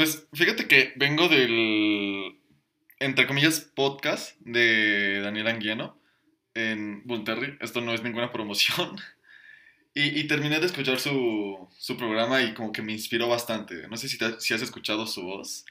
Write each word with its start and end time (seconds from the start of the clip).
Pues 0.00 0.26
fíjate 0.32 0.66
que 0.66 0.94
vengo 0.96 1.28
del, 1.28 2.40
entre 3.00 3.26
comillas, 3.26 3.60
podcast 3.60 4.34
de 4.40 5.20
Daniel 5.20 5.48
Anguiano 5.48 6.00
en 6.54 7.06
Bunterry. 7.06 7.58
Esto 7.60 7.82
no 7.82 7.92
es 7.92 8.02
ninguna 8.02 8.32
promoción. 8.32 8.96
Y, 9.92 10.20
y 10.20 10.28
terminé 10.28 10.60
de 10.60 10.66
escuchar 10.66 11.00
su, 11.00 11.68
su, 11.76 11.96
programa 11.96 12.40
y 12.42 12.54
como 12.54 12.70
que 12.70 12.80
me 12.80 12.92
inspiró 12.92 13.26
bastante. 13.26 13.88
No 13.88 13.96
sé 13.96 14.08
si, 14.08 14.18
te, 14.18 14.40
si 14.40 14.54
has 14.54 14.62
escuchado 14.62 15.04
su 15.04 15.22
voz. 15.22 15.64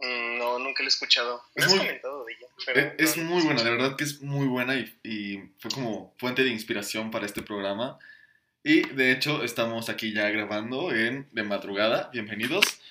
Mm, 0.00 0.38
no, 0.38 0.58
nunca 0.58 0.82
la 0.82 0.88
he 0.88 0.88
escuchado. 0.88 1.44
Es, 1.54 1.68
muy, 1.68 1.78
muy, 1.78 1.86
de 1.86 1.94
ella, 1.94 2.46
pero 2.66 2.92
es, 2.98 3.16
no, 3.16 3.22
muy 3.22 3.42
buena, 3.44 3.62
de 3.62 3.70
verdad 3.70 3.96
que 3.96 4.02
es 4.02 4.20
muy 4.20 4.48
buena 4.48 4.74
y, 4.74 4.98
y, 5.04 5.38
fue 5.60 5.70
como 5.70 6.12
fuente 6.18 6.42
de 6.42 6.50
inspiración 6.50 7.12
para 7.12 7.24
este 7.24 7.40
programa. 7.40 8.00
Y 8.64 8.82
de 8.90 9.12
hecho 9.12 9.44
estamos 9.44 9.88
aquí 9.88 10.12
ya 10.12 10.28
grabando 10.30 10.92
en 10.92 11.28
de 11.30 11.44
madrugada. 11.44 12.10
Bienvenidos. 12.12 12.81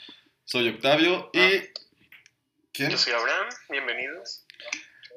Soy 0.52 0.68
Octavio 0.68 1.30
y... 1.32 1.40
Ah. 1.40 1.62
¿Quién? 2.74 2.92
Yo 2.92 2.98
soy 2.98 3.14
Abraham. 3.14 3.48
Bienvenidos. 3.70 4.44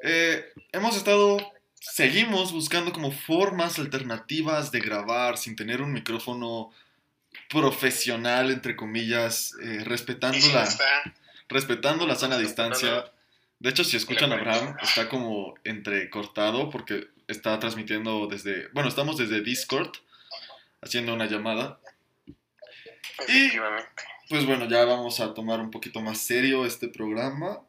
Eh, 0.05 0.52
hemos 0.70 0.97
estado 0.97 1.38
seguimos 1.80 2.52
buscando 2.52 2.92
como 2.92 3.11
formas 3.11 3.80
alternativas 3.80 4.70
de 4.70 4.78
grabar 4.78 5.37
sin 5.37 5.56
tener 5.56 5.83
un 5.83 5.92
micrófono 5.92 6.70
profesional, 7.51 8.52
entre 8.52 8.77
comillas, 8.77 9.56
eh, 9.61 9.83
respetando, 9.83 10.39
la, 10.52 10.69
respetando 11.48 12.06
la 12.06 12.14
sana 12.14 12.39
distancia. 12.39 13.11
De 13.59 13.70
hecho, 13.70 13.83
si 13.83 13.97
escuchan 13.97 14.30
a 14.30 14.37
Abraham, 14.37 14.77
está 14.83 15.09
como 15.09 15.56
entrecortado 15.64 16.70
porque 16.70 17.09
está 17.27 17.59
transmitiendo 17.59 18.28
desde, 18.28 18.69
bueno, 18.69 18.89
estamos 18.89 19.16
desde 19.16 19.41
Discord 19.41 19.91
haciendo 20.80 21.12
una 21.12 21.27
llamada. 21.27 21.80
Y 23.27 23.51
pues 24.28 24.46
bueno, 24.46 24.69
ya 24.69 24.84
vamos 24.84 25.20
a 25.20 25.34
tomar 25.34 25.60
un 25.60 25.70
poquito 25.70 26.01
más 26.01 26.19
serio 26.19 26.64
este 26.64 26.88
programa. 26.88 27.60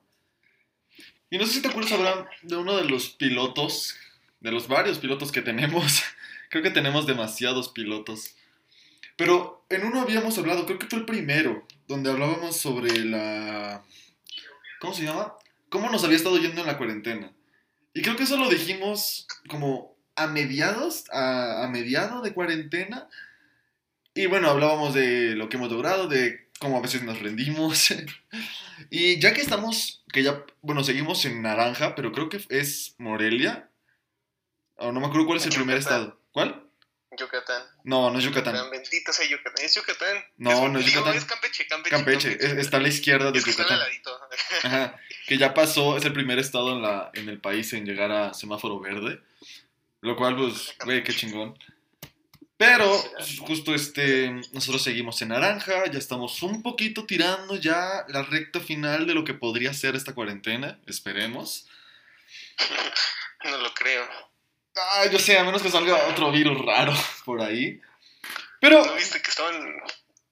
Y 1.30 1.38
no 1.38 1.46
sé 1.46 1.54
si 1.54 1.62
te 1.62 1.68
acuerdas, 1.68 1.92
Abraham, 1.94 2.26
de 2.44 2.56
uno 2.56 2.78
de 2.78 2.86
los 2.86 3.10
pilotos, 3.10 3.96
de 4.40 4.52
los 4.52 4.68
varios 4.68 5.00
pilotos 5.00 5.32
que 5.32 5.42
tenemos. 5.42 6.04
creo 6.50 6.64
que 6.64 6.72
tenemos 6.72 7.06
demasiados 7.06 7.70
pilotos. 7.70 8.36
Pero 9.18 9.66
en 9.70 9.86
uno 9.86 10.02
habíamos 10.02 10.38
hablado, 10.38 10.66
creo 10.66 10.80
que 10.80 10.88
fue 10.88 11.00
el 11.00 11.06
primero, 11.06 11.66
donde 11.88 12.12
hablábamos 12.12 12.58
sobre 12.58 13.04
la... 13.06 13.84
¿Cómo 14.80 14.94
se 14.94 15.04
llama? 15.04 15.34
¿Cómo 15.70 15.90
nos 15.90 16.04
había 16.04 16.18
estado 16.18 16.38
yendo 16.38 16.62
en 16.62 16.68
la 16.68 16.78
cuarentena? 16.78 17.32
Y 17.94 18.02
creo 18.02 18.16
que 18.16 18.24
eso 18.24 18.38
lo 18.38 18.50
dijimos 18.50 19.28
como 19.50 19.96
a 20.16 20.28
mediados, 20.28 21.10
a, 21.12 21.64
a 21.64 21.68
mediado 21.70 22.22
de 22.22 22.34
cuarentena. 22.34 23.10
Y 24.14 24.28
bueno, 24.28 24.50
hablábamos 24.50 24.94
de 24.94 25.36
lo 25.36 25.50
que 25.50 25.58
hemos 25.58 25.72
logrado, 25.72 26.08
de 26.08 26.45
cómo 26.66 26.80
a 26.80 26.82
veces 26.82 27.04
nos 27.04 27.20
rendimos. 27.20 27.94
y 28.90 29.20
ya 29.20 29.34
que 29.34 29.42
estamos, 29.42 30.04
que 30.12 30.24
ya, 30.24 30.44
bueno, 30.62 30.84
seguimos 30.84 31.24
en 31.26 31.44
naranja, 31.44 31.94
pero 31.94 32.12
creo 32.12 32.28
que 32.28 32.44
es 32.50 32.96
Morelia. 32.98 33.70
O 34.78 34.92
no 34.92 35.00
me 35.00 35.06
acuerdo 35.06 35.28
cuál 35.28 35.38
es 35.38 35.46
el 35.46 35.54
primer 35.54 35.78
estado. 35.78 36.20
¿Cuál? 36.32 36.68
Yucatán. 37.18 37.64
No, 37.84 38.10
no 38.10 38.18
es 38.18 38.26
Yucatán. 38.26 38.56
Bendito 38.72 39.14
sea 39.14 39.30
Yucatán. 39.30 39.64
Es 39.64 39.76
Yucatán. 39.76 40.26
No, 40.38 40.68
no 40.68 40.80
es 40.80 40.88
Yucatán. 40.88 41.16
Es 41.16 41.26
Campeche, 41.26 41.68
Campeche. 41.68 41.96
Campeche. 41.96 42.38
Campeche. 42.38 42.62
Está 42.62 42.78
a 42.78 42.80
la 42.82 42.88
izquierda 42.88 43.32
de 43.32 43.38
es 43.38 43.46
que 43.46 43.52
Yucatán. 43.52 43.80
Está 43.92 44.68
Ajá. 44.68 45.00
Que 45.28 45.38
ya 45.38 45.54
pasó, 45.54 45.98
es 45.98 46.04
el 46.04 46.14
primer 46.14 46.40
estado 46.40 46.76
en, 46.76 46.82
la, 46.82 47.12
en 47.14 47.30
el 47.30 47.40
país 47.40 47.72
en 47.74 47.86
llegar 47.86 48.12
a 48.12 48.34
semáforo 48.34 48.80
verde. 48.80 49.22
Lo 50.02 50.16
cual, 50.16 50.36
pues, 50.36 50.76
güey, 50.84 51.04
qué 51.04 51.14
chingón. 51.14 51.58
Pero, 52.58 52.90
pues, 53.18 53.40
justo 53.40 53.76
este, 53.76 54.30
nosotros 54.54 54.82
seguimos 54.82 55.22
en 55.22 55.30
naranja, 55.30 55.86
ya 55.92 56.00
estamos 56.00 56.42
un 56.42 56.64
poquito 56.64 57.06
tirando 57.06 57.58
ya 57.58 58.06
la 58.08 58.24
recta 58.24 58.62
final 58.62 59.06
de 59.06 59.14
lo 59.14 59.26
que 59.26 59.34
podría 59.34 59.74
ser 59.74 59.96
esta 59.96 60.14
cuarentena, 60.14 60.80
esperemos. 60.86 61.68
No 63.44 63.58
lo 63.58 63.74
creo. 63.74 64.08
Ah, 64.76 65.06
yo 65.12 65.20
sé, 65.20 65.38
a 65.38 65.44
menos 65.44 65.62
que 65.62 65.70
salga 65.70 66.08
otro 66.08 66.32
virus 66.32 66.64
raro 66.66 66.94
por 67.26 67.42
ahí. 67.42 67.82
Pero... 68.60 68.86
¿No 68.86 68.96
viste 68.96 69.22
que 69.22 69.30
estaban... 69.30 69.76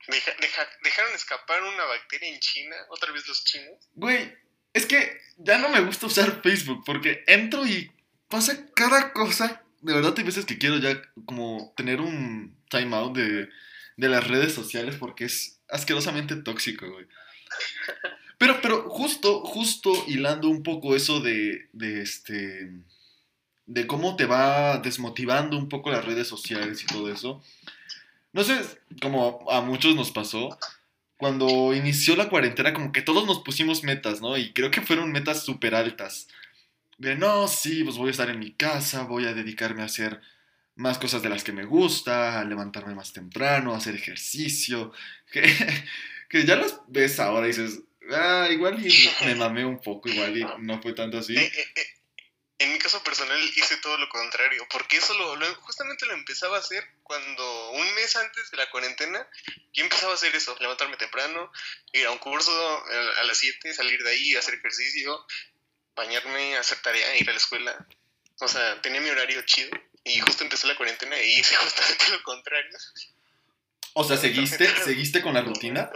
Deja, 0.08 0.32
deja, 0.40 0.68
dejaron 0.84 1.14
escapar 1.14 1.62
una 1.62 1.86
bacteria 1.86 2.30
en 2.30 2.40
China? 2.40 2.76
¿Otra 2.90 3.12
vez 3.12 3.28
los 3.28 3.44
chinos? 3.46 3.78
Güey, 3.94 4.34
es 4.74 4.86
que 4.86 5.22
ya 5.38 5.58
no 5.58 5.70
me 5.70 5.82
gusta 5.82 6.08
usar 6.08 6.42
Facebook 6.42 6.84
porque 6.86 7.24
entro 7.28 7.66
y 7.66 7.92
pasa 8.28 8.66
cada 8.76 9.14
cosa. 9.14 9.63
De 9.84 9.94
verdad 9.94 10.14
hay 10.18 10.24
veces 10.24 10.46
que 10.46 10.58
quiero 10.58 10.78
ya 10.78 11.02
como 11.26 11.74
tener 11.78 12.02
un 12.02 12.56
timeout 12.70 13.16
de, 13.16 13.50
de 13.98 14.10
las 14.10 14.28
redes 14.28 14.54
sociales 14.54 14.96
porque 14.96 15.26
es 15.26 15.60
asquerosamente 15.70 16.36
tóxico, 16.38 16.90
güey. 16.90 17.06
Pero, 18.38 18.60
pero 18.62 18.90
justo, 18.90 19.42
justo 19.46 19.94
hilando 20.08 20.50
un 20.50 20.64
poco 20.64 20.96
eso 20.96 21.20
de, 21.22 21.70
de 21.72 22.02
este 22.02 22.72
de 23.66 23.88
cómo 23.88 24.16
te 24.16 24.26
va 24.26 24.80
desmotivando 24.80 25.58
un 25.58 25.70
poco 25.70 25.92
las 25.92 26.04
redes 26.04 26.28
sociales 26.28 26.84
y 26.84 26.86
todo 26.88 27.12
eso. 27.12 27.42
No 28.34 28.44
sé, 28.44 28.60
como 29.02 29.50
a 29.50 29.62
muchos 29.62 29.96
nos 29.96 30.12
pasó, 30.12 30.58
cuando 31.18 31.74
inició 31.74 32.16
la 32.16 32.30
cuarentena, 32.30 32.74
como 32.74 32.92
que 32.92 33.02
todos 33.02 33.26
nos 33.26 33.40
pusimos 33.40 33.84
metas, 33.84 34.22
¿no? 34.22 34.38
Y 34.38 34.52
creo 34.52 34.72
que 34.72 34.82
fueron 34.82 35.12
metas 35.12 35.46
súper 35.46 35.76
altas. 35.76 36.28
De, 36.98 37.16
no, 37.16 37.48
sí, 37.48 37.84
pues 37.84 37.98
voy 37.98 38.10
a 38.10 38.12
estar 38.12 38.30
en 38.30 38.40
mi 38.40 38.54
casa, 38.54 39.04
voy 39.04 39.26
a 39.26 39.34
dedicarme 39.34 39.82
a 39.82 39.86
hacer 39.86 40.22
más 40.76 40.98
cosas 40.98 41.22
de 41.22 41.30
las 41.30 41.44
que 41.44 41.52
me 41.52 41.66
gusta, 41.66 42.40
a 42.40 42.44
levantarme 42.44 42.96
más 42.96 43.14
temprano, 43.14 43.74
a 43.74 43.78
hacer 43.78 43.96
ejercicio, 43.96 44.92
que, 45.32 45.44
que 46.30 46.46
ya 46.46 46.56
las 46.56 46.80
ves 46.88 47.20
ahora 47.20 47.46
y 47.46 47.50
dices, 47.50 47.82
ah, 48.12 48.48
igual 48.52 48.86
y 48.86 49.10
me 49.26 49.36
mamé 49.36 49.66
un 49.66 49.80
poco, 49.80 50.10
igual 50.10 50.38
y 50.38 50.46
no 50.60 50.82
fue 50.82 50.94
tanto 50.94 51.20
así. 51.20 51.36
Eh, 51.36 51.52
eh, 51.56 51.66
eh 51.76 51.94
en 52.64 52.72
mi 52.72 52.80
caso 52.80 53.04
personal 53.04 53.42
hice 53.56 53.78
todo 53.78 53.98
lo 53.98 54.08
contrario, 54.08 54.66
porque 54.72 54.98
eso 54.98 55.14
lo, 55.16 55.36
lo, 55.36 55.54
justamente 55.56 56.06
lo 56.06 56.14
empezaba 56.14 56.58
a 56.58 56.60
hacer 56.60 56.84
cuando 57.04 57.72
un 57.72 57.94
mes 57.96 58.16
antes 58.16 58.52
de 58.52 58.58
la 58.58 58.70
cuarentena, 58.70 59.28
yo 59.74 59.84
empezaba 59.84 60.14
a 60.14 60.16
hacer 60.16 60.34
eso, 60.36 60.56
levantarme 60.60 60.96
temprano, 60.96 61.52
ir 61.92 62.06
a 62.06 62.12
un 62.12 62.20
curso 62.20 62.52
a, 63.20 63.24
las 63.24 63.38
7, 63.38 63.74
salir 63.74 64.02
de 64.02 64.12
ahí, 64.12 64.36
hacer 64.36 64.54
ejercicio, 64.54 65.26
bañarme, 65.96 66.58
hacer 66.58 66.80
tarea, 66.82 67.18
ir 67.18 67.30
a 67.30 67.34
la 67.34 67.38
escuela. 67.38 67.88
O 68.40 68.48
sea, 68.48 68.82
tenía 68.82 69.02
mi 69.02 69.10
horario 69.10 69.42
chido 69.46 69.72
y 70.04 70.20
justo 70.20 70.44
empezó 70.44 70.68
la 70.68 70.76
cuarentena 70.76 71.20
y 71.22 71.40
hice 71.40 71.56
justamente 71.64 72.06
lo 72.12 72.24
contrario. 72.24 72.78
O 73.94 74.04
sea, 74.04 74.18
¿seguiste, 74.18 74.68
¿seguiste 74.84 75.22
con 75.22 75.34
la 75.34 75.42
rutina? 75.42 75.92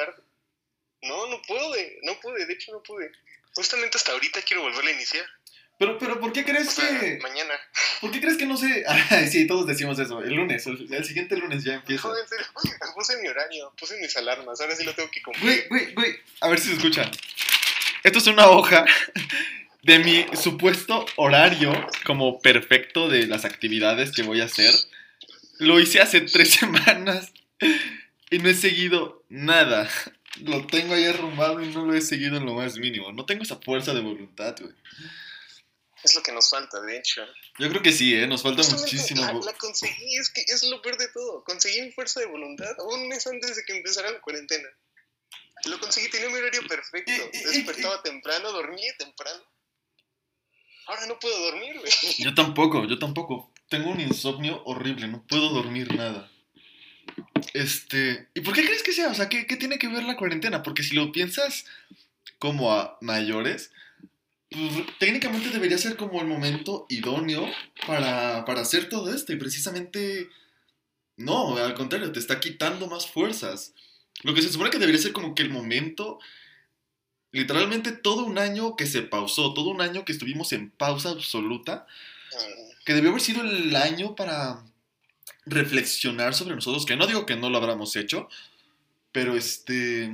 No, 1.02 1.28
no 1.28 1.42
pude, 1.42 2.00
no 2.04 2.20
pude, 2.20 2.46
de 2.46 2.54
hecho 2.54 2.72
no 2.72 2.84
pude. 2.84 3.12
Justamente 3.54 3.98
hasta 3.98 4.12
ahorita 4.12 4.42
quiero 4.44 4.62
volver 4.62 4.86
a 4.86 4.92
iniciar. 4.92 5.26
Pero, 5.80 5.98
pero, 6.00 6.20
¿por 6.20 6.34
qué 6.34 6.44
crees 6.44 6.70
O 6.70 6.72
sea, 6.72 7.00
que...? 7.00 7.20
mañana. 7.22 7.54
¿Por 8.02 8.12
qué 8.12 8.20
crees 8.20 8.38
que 8.38 8.48
no 8.48 8.58
se...? 8.58 8.84
Ay, 8.88 9.28
sí, 9.32 9.46
todos 9.46 9.68
decimos 9.68 9.98
eso. 10.00 10.22
El 10.22 10.34
lunes, 10.34 10.66
el, 10.66 10.92
el 10.92 11.06
siguiente 11.06 11.38
lunes 11.38 11.64
ya 11.64 11.76
empieza. 11.76 12.08
No, 12.08 12.18
en 12.18 12.28
serio, 12.28 12.46
puse 12.96 13.18
mi 13.22 13.28
horario, 13.28 13.74
puse 13.80 13.98
mis 13.98 14.16
alarmas, 14.18 14.60
ahora 14.60 14.76
sí 14.76 14.84
lo 14.84 14.94
tengo 14.96 15.10
que 15.12 15.22
cumplir. 15.22 15.68
Güey, 15.70 15.84
güey, 15.86 15.94
güey. 15.94 16.20
A 16.42 16.48
ver 16.50 16.60
si 16.60 16.70
se 16.70 16.74
escucha. 16.76 17.10
Esto 18.04 18.20
es 18.20 18.28
una 18.28 18.48
hoja 18.48 18.86
de 19.84 20.00
mi 20.00 20.26
supuesto 20.36 21.06
horario 21.16 21.72
como 22.06 22.40
perfecto 22.40 23.10
de 23.10 23.28
las 23.28 23.46
actividades 23.46 24.12
que 24.12 24.24
voy 24.24 24.42
a 24.42 24.46
hacer. 24.46 24.74
Lo 25.60 25.80
hice 25.80 26.02
hace 26.02 26.22
tres 26.34 26.52
semanas 26.52 27.32
y 28.30 28.40
no 28.40 28.50
he 28.50 28.56
seguido 28.56 29.24
nada. 29.30 29.90
Lo 30.42 30.68
tengo 30.68 30.94
ahí 30.94 31.06
arrumbado 31.06 31.62
y 31.62 31.70
no 31.70 31.86
lo 31.86 31.96
he 31.96 32.02
seguido 32.02 32.38
en 32.38 32.46
lo 32.46 32.54
más 32.54 32.78
mínimo. 32.78 33.12
No 33.12 33.26
tengo 33.26 33.44
esa 33.44 33.58
fuerza 33.58 33.94
de 33.94 34.02
voluntad, 34.02 34.56
güey. 34.60 34.74
Es 36.04 36.14
lo 36.14 36.22
que 36.22 36.32
nos 36.32 36.50
falta, 36.50 36.80
de 36.82 36.98
hecho. 36.98 37.26
Yo 37.58 37.70
creo 37.70 37.82
que 37.82 37.92
sí, 37.92 38.16
¿eh? 38.16 38.28
Nos 38.28 38.44
falta 38.44 38.62
Justamente 38.62 38.96
muchísimo. 38.96 39.22
La, 39.22 39.34
la 39.34 39.58
conseguí, 39.58 40.16
es 40.16 40.30
que 40.30 40.42
es 40.42 40.64
lo 40.64 40.82
peor 40.82 40.98
de 40.98 41.08
todo. 41.08 41.44
Conseguí 41.44 41.82
mi 41.82 41.92
fuerza 41.92 42.20
de 42.20 42.28
voluntad 42.28 42.70
un 42.86 43.08
mes 43.08 43.26
antes 43.26 43.56
de 43.56 43.64
que 43.66 43.78
empezara 43.78 44.12
la 44.12 44.22
cuarentena. 44.22 44.70
Lo 45.66 45.80
conseguí, 45.80 46.10
tenía 46.10 46.30
mi 46.30 46.36
horario 46.36 46.68
perfecto. 46.68 47.12
Despertaba 47.52 48.04
temprano, 48.04 48.52
dormía 48.52 48.94
temprano. 48.98 49.44
Ahora 50.88 51.06
no 51.08 51.20
puedo 51.20 51.38
dormir. 51.52 51.76
Yo 52.18 52.34
tampoco, 52.34 52.86
yo 52.86 52.98
tampoco. 52.98 53.52
Tengo 53.70 53.92
un 53.92 54.00
insomnio 54.00 54.64
horrible, 54.66 55.08
no 55.10 55.22
puedo 55.28 55.50
dormir 55.50 55.94
nada. 55.94 56.32
Este, 57.54 58.30
¿y 58.34 58.40
por 58.40 58.54
qué 58.54 58.64
crees 58.64 58.82
que 58.82 58.94
sea? 58.94 59.10
O 59.10 59.14
sea, 59.14 59.28
¿qué, 59.28 59.46
qué 59.46 59.58
tiene 59.58 59.78
que 59.78 59.90
ver 59.90 60.04
la 60.04 60.16
cuarentena? 60.16 60.64
Porque 60.64 60.84
si 60.84 60.96
lo 60.96 61.12
piensas 61.12 61.66
como 62.40 62.72
a 62.72 62.98
mayores, 63.02 63.72
pues, 64.50 64.86
técnicamente 65.00 65.50
debería 65.50 65.78
ser 65.78 65.98
como 65.98 66.22
el 66.22 66.28
momento 66.28 66.86
idóneo 66.90 67.46
para, 67.86 68.46
para 68.46 68.62
hacer 68.62 68.88
todo 68.88 69.14
esto. 69.14 69.34
Y 69.34 69.36
precisamente, 69.36 70.30
no, 71.18 71.58
al 71.58 71.74
contrario, 71.74 72.12
te 72.14 72.20
está 72.20 72.40
quitando 72.40 72.88
más 72.88 73.10
fuerzas. 73.10 73.74
Lo 74.24 74.34
que 74.34 74.42
se 74.42 74.52
supone 74.52 74.70
que 74.70 74.80
debería 74.80 75.02
ser 75.02 75.12
como 75.12 75.36
que 75.36 75.44
el 75.44 75.50
momento, 75.50 76.20
literalmente 77.38 77.92
todo 77.92 78.26
un 78.26 78.40
año 78.40 78.76
que 78.76 78.88
se 78.88 79.04
pausó, 79.04 79.54
todo 79.54 79.70
un 79.70 79.82
año 79.82 80.06
que 80.06 80.12
estuvimos 80.12 80.54
en 80.54 80.72
pausa 80.72 81.10
absoluta, 81.10 81.86
que 82.84 82.94
debió 82.94 83.12
haber 83.12 83.22
sido 83.22 83.42
el 83.42 83.76
año 83.76 84.16
para 84.16 84.64
reflexionar 85.46 86.34
sobre 86.34 86.56
nosotros, 86.56 86.86
que 86.86 86.96
no 86.96 87.06
digo 87.06 87.26
que 87.26 87.36
no 87.36 87.50
lo 87.50 87.58
habríamos 87.58 87.96
hecho, 87.96 88.28
pero 89.12 89.36
este, 89.36 90.12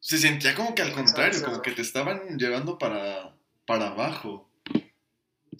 se 0.00 0.18
sentía 0.18 0.54
como 0.54 0.74
que 0.74 0.82
al 0.82 0.92
contrario, 0.92 1.42
como 1.44 1.60
que 1.60 1.72
te 1.72 1.82
estaban 1.82 2.38
llevando 2.38 2.78
para, 2.78 3.34
para 3.66 3.88
abajo. 3.88 4.48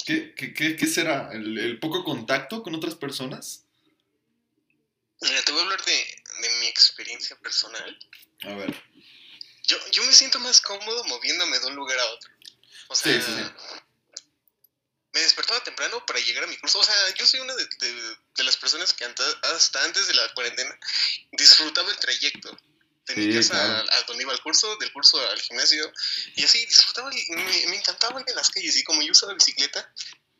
¿Qué, 0.06 0.32
qué, 0.34 0.54
qué, 0.54 0.76
qué 0.76 0.86
será? 0.86 1.30
¿El, 1.32 1.58
¿El, 1.58 1.78
poco 1.78 2.04
contacto 2.04 2.62
con 2.62 2.74
otras 2.74 2.94
personas? 2.94 3.66
Mira, 5.20 5.42
te 5.42 5.52
voy 5.52 5.60
a 5.60 5.64
hablar 5.64 5.84
de, 5.84 5.92
de 5.92 6.60
mi 6.60 6.66
experiencia 6.68 7.36
personal. 7.36 7.98
A 8.44 8.54
ver. 8.54 8.74
Yo, 9.68 9.76
yo 9.92 10.02
me 10.04 10.12
siento 10.12 10.38
más 10.40 10.60
cómodo 10.60 11.04
moviéndome 11.04 11.58
de 11.58 11.66
un 11.66 11.76
lugar 11.76 11.98
a 11.98 12.06
otro. 12.06 12.30
O 12.88 12.94
sea, 12.96 13.12
Sí, 13.12 13.20
sí, 13.22 13.32
sí. 13.32 14.22
me 15.12 15.20
despertaba 15.20 15.62
temprano 15.64 16.04
para 16.06 16.18
llegar 16.20 16.44
a 16.44 16.46
mi 16.46 16.56
curso. 16.58 16.78
O 16.78 16.84
sea, 16.84 16.94
yo 17.14 17.26
soy 17.26 17.40
una 17.40 17.54
de, 17.54 17.64
de- 17.78 18.16
de 18.36 18.44
las 18.44 18.56
personas 18.56 18.92
que 18.92 19.04
anta- 19.04 19.40
hasta 19.54 19.82
antes 19.84 20.06
de 20.06 20.14
la 20.14 20.32
cuarentena 20.34 20.78
disfrutaba 21.32 21.90
el 21.90 21.98
trayecto. 21.98 22.56
De 23.06 23.16
mi 23.16 23.34
casa 23.34 23.54
claro. 23.54 23.90
a, 23.90 23.96
a 23.96 24.02
donde 24.02 24.22
iba 24.22 24.32
al 24.32 24.42
curso, 24.42 24.76
del 24.76 24.92
curso 24.92 25.18
al 25.30 25.40
gimnasio. 25.40 25.90
Y 26.36 26.44
así 26.44 26.64
disfrutaba, 26.66 27.10
el- 27.10 27.36
me, 27.36 27.66
me 27.68 27.76
encantaba 27.76 28.20
ir 28.20 28.26
en 28.28 28.36
las 28.36 28.50
calles. 28.50 28.76
Y 28.76 28.84
como 28.84 29.00
yo 29.02 29.12
usaba 29.12 29.32
bicicleta, 29.34 29.92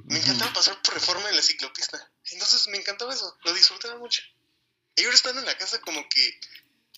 me 0.05 0.19
encantaba 0.19 0.53
pasar 0.53 0.81
por 0.83 0.93
reforma 0.95 1.29
en 1.31 1.37
la 1.37 1.43
ciclopista. 1.43 2.11
Entonces 2.31 2.67
me 2.69 2.77
encantaba 2.79 3.15
eso, 3.15 3.37
lo 3.43 3.53
disfrutaba 3.55 3.97
mucho. 3.97 4.23
Y 4.97 5.05
ahora 5.05 5.15
estando 5.15 5.41
en 5.41 5.47
la 5.47 5.57
casa, 5.57 5.81
como 5.81 6.07
que 6.11 6.41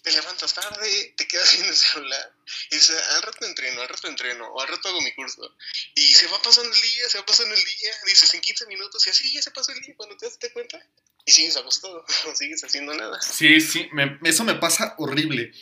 te 0.02 0.12
levantas 0.12 0.54
tarde, 0.54 1.14
te 1.16 1.26
quedas 1.28 1.54
en 1.58 1.66
el 1.66 1.74
celular, 1.76 2.32
y 2.70 2.74
dices, 2.76 2.96
al 3.16 3.22
rato 3.22 3.44
entreno, 3.46 3.82
al 3.82 3.88
rato 3.88 4.08
entreno, 4.08 4.46
o 4.48 4.60
al 4.60 4.68
rato 4.68 4.88
hago 4.88 5.00
mi 5.02 5.12
curso. 5.14 5.54
Y 5.94 6.14
se 6.14 6.26
va 6.28 6.40
pasando 6.42 6.72
el 6.74 6.80
día, 6.80 7.08
se 7.08 7.18
va 7.18 7.26
pasando 7.26 7.54
el 7.54 7.62
día, 7.62 7.90
dices 8.06 8.32
en 8.34 8.40
15 8.40 8.66
minutos, 8.66 9.06
y 9.06 9.10
así 9.10 9.32
ya 9.32 9.42
se 9.42 9.50
pasó 9.50 9.72
el 9.72 9.80
día 9.80 9.94
cuando 9.96 10.16
te 10.16 10.26
das 10.26 10.38
cuenta. 10.52 10.78
Y 11.26 11.32
sigues 11.32 11.56
acostado, 11.56 12.04
no 12.26 12.34
sigues 12.34 12.64
haciendo 12.64 12.94
nada. 12.94 13.20
Sí, 13.20 13.60
sí, 13.60 13.88
me- 13.92 14.18
eso 14.24 14.44
me 14.44 14.54
pasa 14.54 14.94
horrible. 14.98 15.52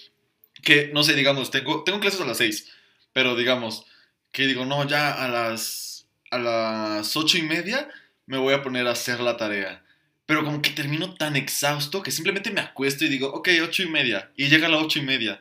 Que, 0.62 0.88
no 0.92 1.02
sé, 1.02 1.14
digamos, 1.14 1.50
tengo, 1.50 1.84
tengo 1.84 2.00
clases 2.00 2.20
a 2.20 2.24
las 2.24 2.38
6, 2.38 2.66
pero 3.12 3.34
digamos, 3.36 3.84
que 4.32 4.46
digo, 4.46 4.64
no, 4.64 4.86
ya 4.88 5.12
a 5.24 5.28
las, 5.28 6.06
a 6.30 6.38
las 6.38 7.16
ocho 7.16 7.38
y 7.38 7.42
media 7.42 7.88
me 8.26 8.38
voy 8.38 8.54
a 8.54 8.62
poner 8.62 8.86
a 8.86 8.92
hacer 8.92 9.20
la 9.20 9.36
tarea. 9.36 9.84
Pero 10.28 10.44
como 10.44 10.60
que 10.60 10.68
termino 10.68 11.14
tan 11.14 11.36
exhausto 11.36 12.02
que 12.02 12.10
simplemente 12.10 12.50
me 12.50 12.60
acuesto 12.60 13.02
y 13.02 13.08
digo, 13.08 13.28
ok, 13.32 13.48
ocho 13.62 13.82
y 13.82 13.88
media. 13.88 14.30
Y 14.36 14.48
llega 14.48 14.66
a 14.66 14.70
las 14.70 14.82
ocho 14.82 14.98
y 14.98 15.02
media. 15.02 15.40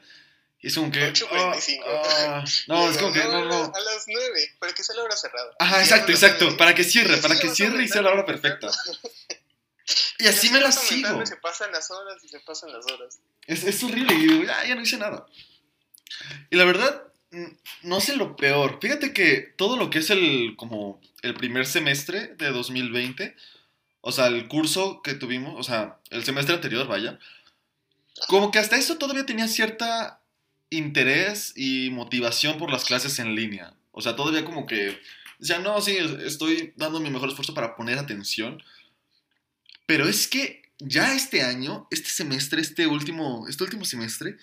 Y 0.61 0.67
es 0.67 0.75
como 0.75 0.89
que... 0.89 1.11
8:45. 1.11 1.83
ah, 1.85 1.99
ah, 2.25 2.45
no, 2.69 2.89
es 2.89 2.97
como 2.97 3.11
que... 3.11 3.19
No, 3.19 3.43
no. 3.43 3.65
A 3.65 3.79
las 3.81 4.05
9, 4.07 4.55
para 4.59 4.71
que 4.73 4.83
sea 4.85 4.95
la 4.95 5.03
hora 5.03 5.17
cerrada. 5.17 5.51
Ajá, 5.59 5.81
exacto, 5.81 6.13
exacto. 6.13 6.55
Para 6.55 6.73
que 6.73 6.85
cierre, 6.85 7.17
para 7.17 7.37
que 7.37 7.49
cierre 7.49 7.83
y 7.83 7.89
sea 7.89 8.01
la 8.01 8.11
hora 8.11 8.25
perfecta. 8.25 8.69
Y 10.19 10.27
así 10.27 10.49
me 10.51 10.61
la 10.61 10.71
sigo. 10.71 11.25
Se 11.25 11.35
pasan 11.35 11.69
las 11.73 11.91
horas 11.91 12.23
y 12.23 12.29
se 12.29 12.39
pasan 12.39 12.71
las 12.71 12.85
horas. 12.89 13.19
Es, 13.45 13.65
es 13.65 13.83
horrible 13.83 14.13
y 14.15 14.19
digo, 14.19 14.43
ya, 14.45 14.65
ya 14.65 14.75
no 14.75 14.83
hice 14.83 14.97
nada. 14.97 15.25
Y 16.49 16.55
la 16.55 16.63
verdad, 16.63 17.03
no 17.83 17.99
sé 17.99 18.15
lo 18.15 18.37
peor. 18.37 18.79
Fíjate 18.81 19.11
que 19.11 19.53
todo 19.57 19.75
lo 19.75 19.89
que 19.89 19.99
es 19.99 20.09
el, 20.11 20.55
como, 20.55 21.01
el 21.23 21.33
primer 21.33 21.65
semestre 21.65 22.35
de 22.37 22.51
2020, 22.51 23.35
o 24.07 24.11
sea, 24.13 24.27
el 24.27 24.47
curso 24.47 25.01
que 25.01 25.15
tuvimos, 25.15 25.55
o 25.57 25.63
sea, 25.63 25.99
el 26.11 26.23
semestre 26.23 26.55
anterior, 26.55 26.87
vaya, 26.87 27.19
como 28.29 28.51
que 28.51 28.59
hasta 28.59 28.77
eso 28.77 28.97
todavía 28.97 29.25
tenía 29.25 29.49
cierta 29.49 30.21
interés 30.69 31.51
y 31.57 31.89
motivación 31.89 32.57
por 32.57 32.71
las 32.71 32.85
clases 32.85 33.19
en 33.19 33.35
línea. 33.35 33.73
O 33.91 34.01
sea, 34.01 34.15
todavía 34.15 34.45
como 34.45 34.65
que, 34.65 34.97
ya 35.39 35.59
no, 35.59 35.81
sí, 35.81 35.97
estoy 36.23 36.71
dando 36.77 37.01
mi 37.01 37.09
mejor 37.09 37.27
esfuerzo 37.27 37.53
para 37.53 37.75
poner 37.75 37.99
atención. 37.99 38.63
Pero 39.85 40.07
es 40.07 40.29
que 40.29 40.61
ya 40.79 41.13
este 41.13 41.43
año, 41.43 41.89
este 41.91 42.09
semestre, 42.09 42.61
este 42.61 42.87
último, 42.87 43.45
este 43.49 43.65
último 43.65 43.83
semestre, 43.83 44.37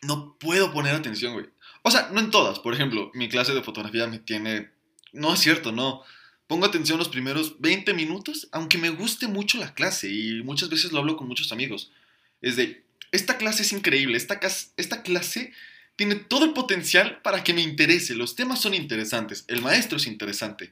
no 0.00 0.38
puedo 0.38 0.72
poner 0.72 0.94
atención, 0.94 1.34
güey. 1.34 1.50
O 1.82 1.90
sea, 1.90 2.08
no 2.12 2.20
en 2.20 2.30
todas. 2.30 2.60
Por 2.60 2.72
ejemplo, 2.72 3.10
mi 3.12 3.28
clase 3.28 3.52
de 3.52 3.62
fotografía 3.62 4.06
me 4.06 4.20
tiene... 4.20 4.70
No 5.12 5.34
es 5.34 5.40
cierto, 5.40 5.70
no. 5.70 6.02
Pongo 6.48 6.64
atención 6.64 6.98
los 6.98 7.10
primeros 7.10 7.60
20 7.60 7.92
minutos, 7.92 8.48
aunque 8.52 8.78
me 8.78 8.88
guste 8.88 9.28
mucho 9.28 9.58
la 9.58 9.74
clase 9.74 10.10
y 10.10 10.42
muchas 10.42 10.70
veces 10.70 10.92
lo 10.92 10.98
hablo 10.98 11.18
con 11.18 11.28
muchos 11.28 11.52
amigos. 11.52 11.92
Es 12.40 12.56
de, 12.56 12.82
esta 13.12 13.36
clase 13.36 13.62
es 13.62 13.72
increíble, 13.72 14.16
esta, 14.16 14.40
esta 14.76 15.02
clase 15.02 15.52
tiene 15.94 16.14
todo 16.14 16.46
el 16.46 16.54
potencial 16.54 17.20
para 17.20 17.44
que 17.44 17.52
me 17.52 17.60
interese, 17.60 18.14
los 18.14 18.34
temas 18.34 18.62
son 18.62 18.72
interesantes, 18.72 19.44
el 19.48 19.60
maestro 19.60 19.98
es 19.98 20.06
interesante. 20.06 20.70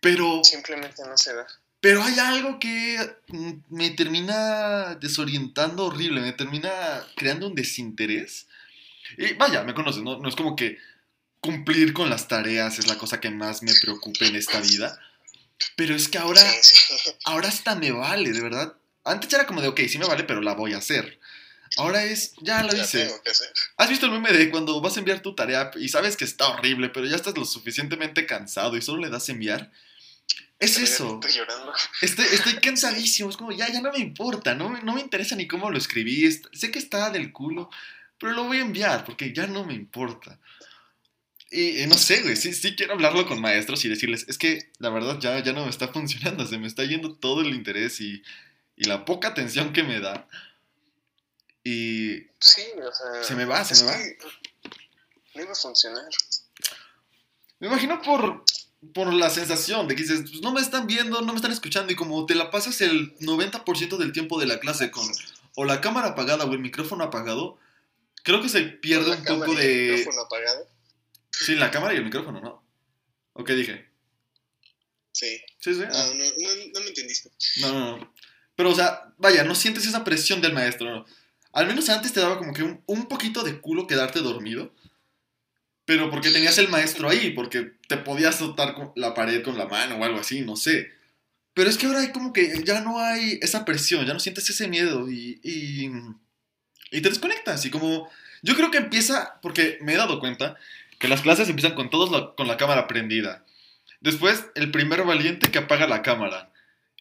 Pero 0.00 0.42
Simplemente 0.42 1.02
no 1.06 1.16
se 1.16 1.32
da. 1.32 1.46
pero 1.80 2.02
hay 2.02 2.18
algo 2.18 2.58
que 2.58 2.98
mm, 3.28 3.52
me 3.68 3.90
termina 3.90 4.96
desorientando 4.96 5.84
horrible, 5.84 6.22
me 6.22 6.32
termina 6.32 6.70
creando 7.14 7.46
un 7.46 7.54
desinterés. 7.54 8.48
Y 9.16 9.34
vaya, 9.34 9.62
me 9.62 9.74
conoces, 9.74 10.02
¿no? 10.02 10.18
No 10.18 10.28
es 10.28 10.34
como 10.34 10.56
que 10.56 10.78
cumplir 11.46 11.92
con 11.92 12.10
las 12.10 12.28
tareas 12.28 12.78
es 12.78 12.86
la 12.86 12.98
cosa 12.98 13.20
que 13.20 13.30
más 13.30 13.62
me 13.62 13.72
preocupa 13.80 14.24
en 14.26 14.36
esta 14.36 14.60
vida. 14.60 14.98
Pero 15.76 15.94
es 15.94 16.08
que 16.08 16.18
ahora, 16.18 16.42
ahora 17.24 17.48
hasta 17.48 17.74
me 17.76 17.92
vale, 17.92 18.32
de 18.32 18.40
verdad. 18.42 18.74
Antes 19.04 19.32
era 19.32 19.46
como 19.46 19.60
de, 19.62 19.68
ok, 19.68 19.80
sí 19.88 19.98
me 19.98 20.06
vale, 20.06 20.24
pero 20.24 20.40
la 20.42 20.54
voy 20.54 20.74
a 20.74 20.78
hacer. 20.78 21.18
Ahora 21.78 22.04
es, 22.04 22.32
ya 22.40 22.62
lo 22.62 22.72
La 22.72 22.82
hice. 22.84 23.10
¿Has 23.76 23.88
visto 23.88 24.06
el 24.06 24.12
meme 24.12 24.32
de 24.32 24.50
cuando 24.50 24.80
vas 24.80 24.96
a 24.96 25.00
enviar 25.00 25.20
tu 25.20 25.34
tarea 25.34 25.70
y 25.76 25.88
sabes 25.88 26.16
que 26.16 26.24
está 26.24 26.48
horrible, 26.48 26.88
pero 26.90 27.06
ya 27.06 27.16
estás 27.16 27.36
lo 27.36 27.44
suficientemente 27.44 28.26
cansado 28.26 28.76
y 28.76 28.82
solo 28.82 29.02
le 29.02 29.10
das 29.10 29.28
enviar? 29.28 29.72
Es 30.58 30.78
eso. 30.78 31.20
Estoy 31.22 31.38
llorando. 31.40 31.72
Estoy, 32.00 32.24
estoy 32.32 32.54
cansadísimo, 32.54 33.28
es 33.30 33.36
como, 33.36 33.52
ya, 33.52 33.70
ya 33.70 33.80
no 33.82 33.92
me 33.92 33.98
importa, 33.98 34.54
no, 34.54 34.70
me- 34.70 34.82
no 34.82 34.94
me 34.94 35.00
interesa 35.02 35.36
ni 35.36 35.46
cómo 35.46 35.70
lo 35.70 35.76
escribí, 35.76 36.30
sé 36.30 36.70
que 36.70 36.78
está 36.78 37.10
del 37.10 37.30
culo, 37.32 37.68
pero 38.18 38.32
lo 38.32 38.44
voy 38.44 38.58
a 38.58 38.62
enviar 38.62 39.04
porque 39.04 39.32
ya 39.34 39.46
no 39.46 39.64
me 39.64 39.74
importa. 39.74 40.38
Y 41.50 41.80
eh, 41.80 41.86
no 41.86 41.96
sé, 41.96 42.22
güey, 42.22 42.36
sí, 42.36 42.52
sí 42.52 42.74
quiero 42.74 42.94
hablarlo 42.94 43.26
con 43.26 43.40
maestros 43.40 43.84
y 43.84 43.88
decirles, 43.88 44.26
es 44.28 44.36
que 44.36 44.70
la 44.78 44.90
verdad 44.90 45.18
ya, 45.20 45.38
ya 45.42 45.52
no 45.52 45.64
me 45.64 45.70
está 45.70 45.88
funcionando, 45.92 46.46
se 46.46 46.58
me 46.58 46.66
está 46.66 46.84
yendo 46.84 47.14
todo 47.14 47.40
el 47.40 47.54
interés 47.54 48.00
y, 48.00 48.22
y 48.76 48.84
la 48.84 49.04
poca 49.04 49.28
atención 49.28 49.72
que 49.72 49.82
me 49.82 50.00
da. 50.00 50.28
Y 51.62 52.26
Sí, 52.38 52.62
o 52.76 52.92
sea. 52.92 53.24
Se 53.24 53.34
me 53.34 53.44
va, 53.44 53.64
se 53.64 53.84
me 53.84 53.90
va. 53.90 53.98
No 55.34 55.42
iba 55.42 55.52
a 55.52 55.56
funcionar. 55.56 56.04
me 57.58 57.66
imagino 57.66 58.00
por, 58.02 58.44
por 58.94 59.12
la 59.12 59.30
sensación 59.30 59.88
de 59.88 59.96
que 59.96 60.02
dices, 60.02 60.22
pues 60.22 60.40
no 60.42 60.52
me 60.52 60.60
están 60.60 60.86
viendo, 60.86 61.20
no 61.20 61.32
me 61.32 61.36
están 61.36 61.52
escuchando 61.52 61.92
y 61.92 61.96
como 61.96 62.24
te 62.26 62.34
la 62.34 62.50
pasas 62.50 62.80
el 62.80 63.16
90% 63.18 63.96
del 63.98 64.12
tiempo 64.12 64.38
de 64.38 64.46
la 64.46 64.60
clase 64.60 64.90
con 64.90 65.06
o 65.54 65.64
la 65.64 65.80
cámara 65.80 66.08
apagada 66.08 66.44
o 66.44 66.52
el 66.52 66.58
micrófono 66.58 67.04
apagado, 67.04 67.58
creo 68.22 68.42
que 68.42 68.48
se 68.48 68.62
pierde 68.62 69.12
un 69.12 69.24
poco 69.24 69.52
el 69.52 69.56
de... 69.56 69.92
micrófono 69.96 70.22
apagado. 70.22 70.75
Sí, 71.38 71.54
la 71.54 71.70
cámara 71.70 71.92
y 71.92 71.98
el 71.98 72.04
micrófono, 72.04 72.40
¿no? 72.40 72.64
¿O 73.34 73.44
qué 73.44 73.54
dije? 73.54 73.86
Sí. 75.12 75.38
Sí, 75.60 75.74
sí. 75.74 75.80
No, 75.80 75.86
ah. 75.92 76.06
no, 76.14 76.24
no, 76.24 76.70
no 76.74 76.80
me 76.80 76.88
entendiste. 76.88 77.30
No, 77.60 77.72
no, 77.72 77.98
no. 77.98 78.14
Pero, 78.54 78.70
o 78.70 78.74
sea, 78.74 79.12
vaya, 79.18 79.44
no 79.44 79.54
sientes 79.54 79.86
esa 79.86 80.02
presión 80.02 80.40
del 80.40 80.54
maestro, 80.54 80.90
¿no? 80.90 81.06
Al 81.52 81.66
menos 81.66 81.88
antes 81.90 82.12
te 82.12 82.20
daba 82.20 82.38
como 82.38 82.54
que 82.54 82.62
un, 82.62 82.82
un 82.86 83.06
poquito 83.06 83.42
de 83.42 83.60
culo 83.60 83.86
quedarte 83.86 84.20
dormido. 84.20 84.74
Pero 85.84 86.10
porque 86.10 86.30
tenías 86.30 86.58
el 86.58 86.68
maestro 86.68 87.08
ahí, 87.08 87.30
porque 87.30 87.72
te 87.86 87.98
podías 87.98 88.36
soltar 88.36 88.74
con 88.74 88.92
la 88.96 89.14
pared 89.14 89.42
con 89.42 89.56
la 89.56 89.66
mano 89.66 89.96
o 89.96 90.04
algo 90.04 90.18
así, 90.18 90.40
no 90.40 90.56
sé. 90.56 90.90
Pero 91.54 91.70
es 91.70 91.78
que 91.78 91.86
ahora 91.86 92.00
hay 92.00 92.12
como 92.12 92.32
que 92.32 92.62
ya 92.64 92.80
no 92.80 92.98
hay 92.98 93.38
esa 93.42 93.64
presión, 93.64 94.04
ya 94.04 94.12
no 94.12 94.20
sientes 94.20 94.48
ese 94.50 94.68
miedo 94.68 95.08
y, 95.10 95.38
y, 95.42 95.90
y 96.90 97.00
te 97.00 97.08
desconectas. 97.08 97.64
Y 97.64 97.70
como, 97.70 98.10
yo 98.42 98.56
creo 98.56 98.70
que 98.70 98.78
empieza, 98.78 99.38
porque 99.42 99.78
me 99.82 99.94
he 99.94 99.96
dado 99.96 100.18
cuenta 100.18 100.56
que 100.98 101.08
las 101.08 101.22
clases 101.22 101.48
empiezan 101.48 101.74
con 101.74 101.90
todos 101.90 102.10
la- 102.10 102.34
con 102.36 102.46
la 102.48 102.56
cámara 102.56 102.86
prendida. 102.86 103.44
Después, 104.00 104.46
el 104.54 104.70
primer 104.70 105.02
valiente 105.04 105.50
que 105.50 105.58
apaga 105.58 105.86
la 105.86 106.02
cámara. 106.02 106.52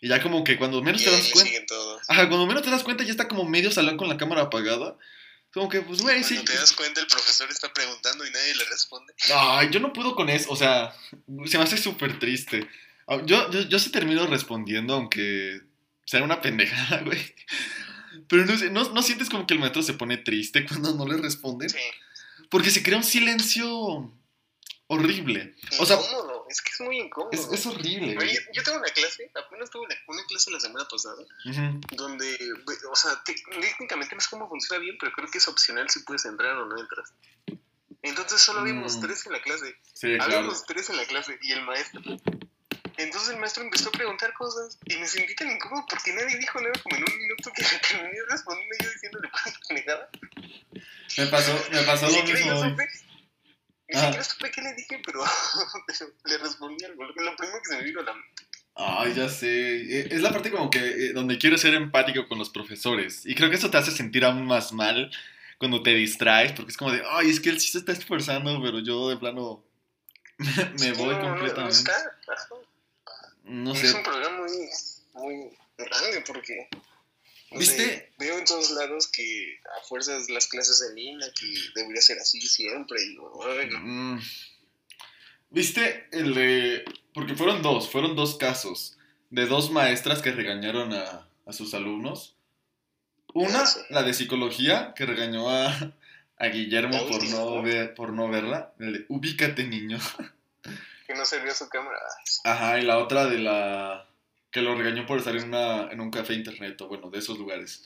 Y 0.02 0.10
ya 0.10 0.22
como 0.22 0.44
que 0.44 0.58
cuando 0.58 0.82
menos 0.82 1.02
Y 1.02 1.06
te 1.06 1.12
das 1.12 1.32
cuenta... 1.32 1.76
Ajá, 2.08 2.28
cuando 2.28 2.46
menos 2.48 2.64
te 2.64 2.70
das 2.70 2.84
cuenta 2.84 3.04
ya 3.04 3.12
está 3.12 3.28
como 3.28 3.44
medio 3.46 3.72
salón 3.72 3.98
con 3.98 4.08
la 4.10 4.18
cámara 4.18 4.44
apagada. 4.44 4.98
Como 5.54 5.70
que, 5.70 5.82
pues, 5.82 6.02
güey, 6.02 6.20
Cuando 6.22 6.40
sí. 6.42 6.46
te 6.46 6.54
das 6.56 6.74
cuenta, 6.74 7.00
el 7.00 7.08
profesor 7.08 7.50
está 7.50 7.72
preguntando 7.72 8.26
y 8.26 8.30
nadie 8.32 8.56
le 8.56 8.66
responde. 8.66 9.14
Ay, 9.34 9.70
yo 9.72 9.80
no 9.80 9.94
puedo 9.94 10.14
con 10.16 10.30
eso. 10.30 10.52
O 10.52 10.56
sea, 10.56 10.94
se 11.46 11.58
me 11.58 11.64
hace 11.64 11.78
súper 11.78 12.20
triste. 12.20 12.68
Ah, 13.08 13.22
Yo, 13.26 13.50
yo, 13.52 13.62
yo 13.62 13.80
sí 13.80 13.90
termino 13.90 14.26
respondiendo, 14.28 14.96
aunque 14.96 15.62
sea 16.06 16.24
una 16.24 16.42
pendejada, 16.42 17.02
güey. 17.06 17.34
Pero 18.28 18.46
no, 18.46 18.58
sé, 18.58 18.70
no, 18.70 18.90
no 18.90 19.02
sientes 19.02 19.30
como 19.30 19.46
que 19.48 19.54
el 19.54 19.60
maestro 19.60 19.82
se 19.84 19.94
pone 19.94 20.18
triste 20.18 20.66
cuando 20.66 20.94
no 20.94 21.08
le 21.08 21.18
responden. 21.22 21.70
Sí. 21.70 21.78
Porque 22.50 22.70
se 22.72 22.84
crea 22.84 22.98
un 22.98 23.04
silencio 23.04 24.12
horrible. 24.88 25.56
O 25.80 25.86
sea, 25.86 25.98
incómodo. 25.98 26.46
Es 26.50 26.62
que 26.62 26.72
es 26.72 26.80
muy 26.82 27.00
incómodo. 27.00 27.32
es, 27.34 27.48
es 27.52 27.66
horrible, 27.66 28.14
güey. 28.16 28.38
yo 28.54 28.64
tengo 28.64 28.78
una 28.78 28.88
clase, 28.92 29.32
apenas 29.36 29.70
tuve 29.72 29.86
una, 29.86 29.96
una 30.08 30.24
clase 30.26 30.52
la 30.52 30.60
semana 30.60 30.88
pasada, 30.88 31.22
Ujú. 31.46 31.82
donde, 31.96 32.38
o 32.92 32.96
sea, 32.96 33.20
te- 33.26 33.34
técnicamente 33.34 34.14
no 34.16 34.22
sé 34.22 34.28
cómo 34.30 34.48
funciona 34.48 34.80
bien, 34.82 34.96
pero 35.00 35.12
creo 35.14 35.28
que 35.30 35.40
es 35.40 35.48
opcional 35.48 35.90
si 35.90 36.00
puedes 36.02 36.24
entrar 36.26 36.56
o 36.58 36.66
no 36.66 36.78
entras. 36.80 37.14
Entonces 38.04 38.40
solo 38.42 38.60
habíamos 38.60 38.98
Mm. 38.98 39.02
tres 39.02 39.26
en 39.26 39.32
la 39.34 39.42
clase. 39.42 39.76
Sí, 39.94 40.08
claro. 40.16 40.24
Habíamos 40.24 40.64
tres 40.66 40.90
en 40.92 40.98
la 40.98 41.06
clase 41.06 41.40
y 41.42 41.52
el 41.52 41.64
maestro. 41.64 42.02
Entonces 42.98 43.30
el 43.30 43.38
maestro 43.40 43.64
empezó 43.64 43.90
a 43.90 43.92
preguntar 43.92 44.32
cosas 44.36 44.78
y 44.86 44.96
me 44.98 45.08
sentí 45.08 45.34
tan 45.36 45.50
incómodo 45.52 45.84
porque 45.90 46.14
nadie 46.14 46.38
dijo 46.38 46.62
nada 46.62 46.74
como 46.84 46.96
en 46.98 47.04
un 47.12 47.18
minuto 47.18 47.52
que 47.54 47.64
terminé 47.90 48.20
respondiendo 48.30 48.76
yo 48.82 48.90
diciéndole 48.92 49.28
pura 49.30 49.44
pendejada. 49.68 50.10
Me 51.18 51.26
pasó, 51.28 51.52
me 51.72 51.82
pasó 51.84 52.10
lo 52.10 52.24
mismo 52.24 52.36
yo 52.48 52.60
hoy. 52.60 52.70
ni 52.72 53.98
Ah. 53.98 54.02
siquiera 54.02 54.24
supe 54.24 54.52
qué 54.52 54.62
le 54.62 54.74
dije, 54.74 55.02
pero, 55.06 55.24
pero 55.88 56.12
le 56.26 56.38
respondí 56.40 56.84
algo. 56.86 57.04
Lo, 57.04 57.14
primero 57.14 57.36
que 57.64 57.70
se 57.70 57.78
me 57.78 57.84
vino 57.84 58.00
a 58.02 58.04
la 58.04 58.14
mente. 58.14 58.44
Ay, 58.76 59.14
ya 59.14 59.30
sé. 59.30 59.48
Eh, 60.00 60.08
Es 60.12 60.22
la 60.22 60.32
parte 60.32 60.52
como 60.52 60.70
que 60.70 60.80
eh, 60.80 61.14
donde 61.14 61.38
quiero 61.38 61.58
ser 61.58 61.74
empático 61.76 62.28
con 62.28 62.38
los 62.40 62.50
profesores. 62.50 63.26
Y 63.26 63.36
creo 63.36 63.50
que 63.50 63.56
eso 63.56 63.70
te 63.70 63.78
hace 63.78 63.92
sentir 63.92 64.26
aún 64.26 64.46
más 64.46 64.74
mal 64.74 65.10
cuando 65.58 65.82
te 65.84 65.92
distraes, 65.92 66.52
porque 66.52 66.72
es 66.72 66.78
como 66.78 66.92
de, 66.92 67.02
ay, 67.12 67.30
es 67.30 67.40
que 67.40 67.50
él 67.50 67.60
sí 67.62 67.72
se 67.72 67.78
está 67.78 67.94
esforzando, 67.94 68.60
pero 68.62 68.80
yo 68.80 69.08
de 69.10 69.16
plano 69.18 69.64
me 70.80 70.92
voy 70.94 71.16
no, 71.16 71.22
no, 71.22 71.22
no 71.22 71.30
completamente. 71.30 71.92
Ajá. 71.92 72.46
No 73.44 73.72
Y 73.74 73.78
sé. 73.78 73.88
Es 73.88 73.94
un 73.94 74.04
programa 74.04 74.38
muy, 74.40 74.70
muy 75.14 75.58
grande 75.78 76.24
porque 76.28 76.68
no 76.72 76.82
¿Viste? 77.60 78.14
veo 78.18 78.38
en 78.38 78.46
todos 78.46 78.72
lados 78.72 79.08
que 79.08 79.60
a 79.78 79.84
fuerzas 79.88 80.30
las 80.30 80.48
clases 80.48 80.82
en 80.90 80.96
línea, 80.96 81.28
que 81.40 81.54
debería 81.76 82.02
ser 82.02 82.18
así 82.20 82.40
siempre. 82.42 83.02
Y, 83.04 83.18
ay, 83.60 83.70
no. 83.70 83.80
Mm. 83.80 84.22
¿Viste 85.50 86.08
el 86.12 86.34
de.? 86.34 86.86
Porque 87.14 87.36
fueron 87.36 87.62
dos, 87.62 87.90
fueron 87.90 88.16
dos 88.16 88.36
casos 88.38 88.98
de 89.30 89.46
dos 89.46 89.72
maestras 89.72 90.22
que 90.22 90.32
regañaron 90.32 90.94
a, 90.94 91.28
a 91.46 91.54
sus 91.54 91.74
alumnos. 91.74 92.36
Una, 93.34 93.62
Ah, 93.62 93.66
sí. 93.66 93.80
la 93.90 94.04
de 94.04 94.14
psicología, 94.14 94.94
que 94.96 95.06
regañó 95.06 95.50
a, 95.50 95.94
a 96.38 96.46
Guillermo 96.48 97.08
por 97.08 97.24
no, 97.30 97.62
ver, 97.62 97.94
por 97.94 98.14
no 98.14 98.30
verla. 98.30 98.74
El 98.80 98.94
de, 98.94 99.06
ubícate, 99.10 99.64
niño. 99.66 100.00
que 101.08 101.14
no 101.16 101.26
servía 101.26 101.54
su 101.54 101.68
cámara. 101.70 101.98
Ajá, 102.44 102.80
y 102.80 102.84
la 102.84 102.98
otra 102.98 103.26
de 103.26 103.40
la. 103.40 104.08
Que 104.56 104.62
lo 104.62 104.74
regañó 104.74 105.06
por 105.06 105.18
estar 105.18 105.36
en, 105.36 105.44
una, 105.44 105.92
en 105.92 106.00
un 106.00 106.10
café 106.10 106.34
internet, 106.34 106.80
o 106.80 106.88
bueno, 106.88 107.10
de 107.10 107.20
esos 107.20 107.38
lugares. 107.38 107.86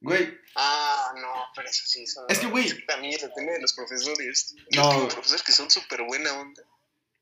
Güey, 0.00 0.36
Ah, 0.56 1.12
no, 1.14 1.32
pero 1.54 1.68
eso 1.68 1.84
sí. 1.86 2.02
Eso, 2.02 2.26
Es 2.28 2.40
que, 2.40 2.46
güey. 2.46 2.84
También 2.86 3.14
es 3.14 3.22
depende 3.22 3.52
de 3.52 3.60
los 3.60 3.72
profesores. 3.72 4.56
Yo 4.72 4.82
No. 4.82 4.90
tengo 4.90 5.08
profesores 5.08 5.44
que 5.44 5.52
son 5.52 5.70
súper 5.70 6.02
buena 6.02 6.32
onda. 6.32 6.62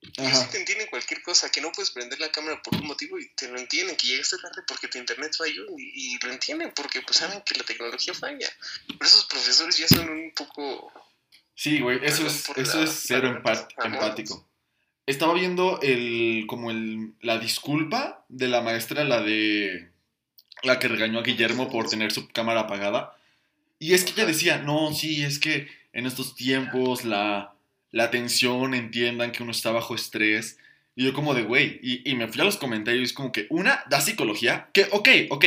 Y 0.01 0.07
sí 0.15 0.23
ajá. 0.25 0.49
te 0.51 0.57
entienden 0.59 0.87
cualquier 0.89 1.23
cosa, 1.23 1.51
que 1.51 1.61
no 1.61 1.73
puedes 1.73 1.91
prender 1.91 2.19
la 2.19 2.33
cámara 2.33 2.63
por 2.63 2.75
un 2.77 2.87
motivo 2.87 3.19
y 3.19 3.29
te 3.35 3.49
lo 3.49 3.59
entienden, 3.59 3.97
que 3.97 4.07
llegaste 4.07 4.39
tarde 4.39 4.63
porque 4.67 4.89
tu 4.89 4.97
internet 4.97 5.35
falló 5.37 5.65
y, 5.77 6.15
y 6.15 6.19
lo 6.25 6.33
entienden 6.33 6.73
porque 6.75 7.03
pues 7.03 7.19
saben 7.19 7.43
que 7.43 7.55
la 7.59 7.65
tecnología 7.65 8.15
falla. 8.15 8.49
Pero 8.87 9.05
esos 9.05 9.27
profesores 9.27 9.77
ya 9.77 9.89
son 9.89 10.09
un 10.09 10.33
poco... 10.35 10.91
Sí, 11.55 11.81
güey, 11.81 12.03
eso 12.03 12.27
es, 12.27 12.49
eso 12.57 12.79
la 12.79 12.85
es 12.85 13.03
cero 13.07 13.29
empat- 13.29 13.69
Ajá. 13.77 13.89
empático. 13.89 14.49
Estaba 15.07 15.35
viendo 15.35 15.81
el, 15.83 16.45
como 16.49 16.71
el, 16.71 17.15
la 17.21 17.39
disculpa 17.39 18.25
de 18.29 18.49
la 18.49 18.61
maestra, 18.61 19.05
la 19.05 19.23
de, 19.23 19.91
la 20.63 20.79
que 20.79 20.89
regañó 20.89 21.21
a 21.21 21.23
Guillermo 21.23 21.71
por 21.71 21.89
tener 21.89 22.13
su 22.13 22.29
cámara 22.29 22.63
apagada. 22.63 23.17
Y 23.79 23.95
es 23.95 24.05
que 24.05 24.13
ella 24.13 24.27
decía, 24.27 24.59
no, 24.59 24.93
sí, 24.93 25.23
es 25.23 25.39
que 25.39 25.69
en 25.93 26.07
estos 26.07 26.35
tiempos 26.35 27.05
la, 27.05 27.55
la 27.93 28.05
atención, 28.05 28.75
entiendan 28.75 29.33
que 29.33 29.43
uno 29.43 29.53
está 29.53 29.71
bajo 29.71 29.95
estrés. 29.95 30.59
Y 30.95 31.05
yo 31.05 31.13
como 31.13 31.35
de, 31.35 31.43
güey, 31.43 31.79
y, 31.83 32.11
y 32.11 32.15
me 32.15 32.27
fui 32.27 32.41
a 32.41 32.45
los 32.45 32.57
comentarios 32.57 33.13
como 33.13 33.31
que, 33.31 33.47
una, 33.51 33.85
da 33.89 34.01
psicología, 34.01 34.71
que, 34.73 34.87
ok, 34.91 35.09
ok, 35.31 35.45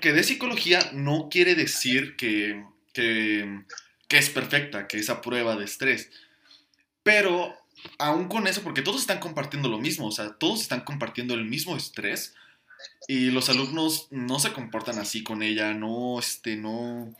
que 0.00 0.12
de 0.12 0.22
psicología 0.22 0.90
no 0.92 1.28
quiere 1.30 1.54
decir 1.54 2.16
que, 2.16 2.64
que, 2.92 3.64
que 4.06 4.18
es 4.18 4.30
perfecta, 4.30 4.86
que 4.86 4.98
es 4.98 5.10
a 5.10 5.20
prueba 5.20 5.56
de 5.56 5.64
estrés. 5.64 6.10
Pero 7.02 7.54
aún 7.98 8.28
con 8.28 8.46
eso, 8.46 8.62
porque 8.62 8.82
todos 8.82 9.00
están 9.00 9.20
compartiendo 9.20 9.68
lo 9.68 9.78
mismo, 9.78 10.06
o 10.06 10.12
sea, 10.12 10.30
todos 10.34 10.60
están 10.60 10.82
compartiendo 10.82 11.34
el 11.34 11.44
mismo 11.44 11.76
estrés 11.76 12.34
y 13.06 13.30
los 13.30 13.48
alumnos 13.48 14.08
no 14.10 14.38
se 14.38 14.52
comportan 14.52 14.98
así 14.98 15.22
con 15.22 15.42
ella, 15.42 15.74
no, 15.74 16.18
este, 16.18 16.56
no, 16.56 17.14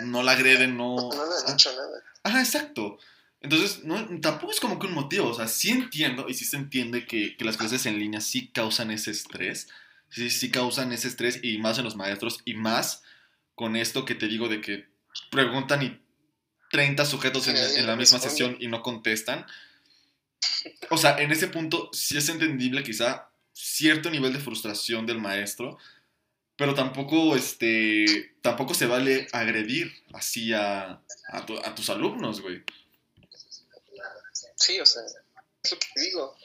no 0.00 0.22
la 0.22 0.32
agreden, 0.32 0.76
no... 0.76 0.96
No 0.96 1.10
le 1.10 1.46
han 1.46 1.54
hecho 1.54 1.70
nada. 1.72 2.02
Ajá, 2.22 2.40
exacto. 2.40 2.98
Entonces, 3.40 3.84
no, 3.84 4.20
tampoco 4.20 4.52
es 4.52 4.60
como 4.60 4.78
que 4.78 4.86
un 4.86 4.94
motivo, 4.94 5.28
o 5.28 5.34
sea, 5.34 5.48
sí 5.48 5.70
entiendo 5.70 6.28
y 6.28 6.34
sí 6.34 6.44
se 6.44 6.56
entiende 6.56 7.06
que, 7.06 7.36
que 7.36 7.44
las 7.44 7.56
clases 7.56 7.86
en 7.86 7.98
línea 7.98 8.20
sí 8.20 8.48
causan 8.48 8.90
ese 8.90 9.12
estrés, 9.12 9.68
sí, 10.10 10.28
sí 10.28 10.50
causan 10.50 10.92
ese 10.92 11.08
estrés 11.08 11.40
y 11.42 11.56
más 11.58 11.78
en 11.78 11.84
los 11.84 11.96
maestros 11.96 12.40
y 12.44 12.54
más 12.54 13.02
con 13.54 13.76
esto 13.76 14.04
que 14.04 14.14
te 14.14 14.28
digo 14.28 14.48
de 14.48 14.60
que 14.60 14.88
preguntan 15.30 15.82
y 15.82 16.00
30 16.70 17.04
sujetos 17.04 17.48
en, 17.48 17.86
la 17.86 17.96
misma 17.96 18.18
sesión 18.18 18.56
y 18.60 18.68
no 18.68 18.82
contestan. 18.82 19.44
O 20.88 20.96
sea, 20.96 21.18
en 21.18 21.30
ese 21.32 21.48
punto 21.48 21.90
sí 21.92 22.16
es 22.16 22.28
entendible 22.28 22.82
quizá 22.82 23.30
cierto 23.52 24.10
nivel 24.10 24.32
de 24.32 24.38
frustración 24.38 25.04
del 25.06 25.18
maestro, 25.18 25.78
pero 26.56 26.74
tampoco, 26.74 27.34
este, 27.36 28.34
tampoco 28.40 28.74
se 28.74 28.86
vale 28.86 29.26
agredir 29.32 29.92
así 30.12 30.52
a, 30.52 31.00
a, 31.28 31.46
tu- 31.46 31.58
a 31.58 31.74
tus 31.74 31.90
alumnos, 31.90 32.40
güey. 32.40 32.62
Sí, 34.56 34.78
o 34.78 34.86
sea, 34.86 35.02
es 35.62 35.72
lo 35.72 35.78
que 35.78 35.86
te 35.94 36.00
digo. 36.02 36.36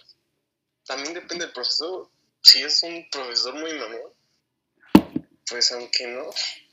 También 0.85 1.13
depende 1.13 1.45
del 1.45 1.53
profesor. 1.53 2.09
Si 2.41 2.61
es 2.61 2.81
un 2.83 3.07
profesor 3.09 3.55
muy 3.55 3.73
mamón, 3.73 5.21
pues 5.47 5.71
aunque 5.73 6.07
no, 6.07 6.23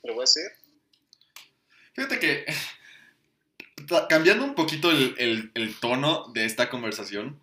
lo 0.05 0.17
va 0.17 0.23
a 0.23 0.25
hacer. 0.25 0.53
Fíjate 1.95 2.19
que, 2.19 2.47
cambiando 4.09 4.45
un 4.45 4.55
poquito 4.55 4.91
el, 4.91 5.15
el- 5.19 5.51
el 5.55 5.75
tono 5.79 6.31
de 6.35 6.45
esta 6.45 6.69
conversación, 6.69 7.41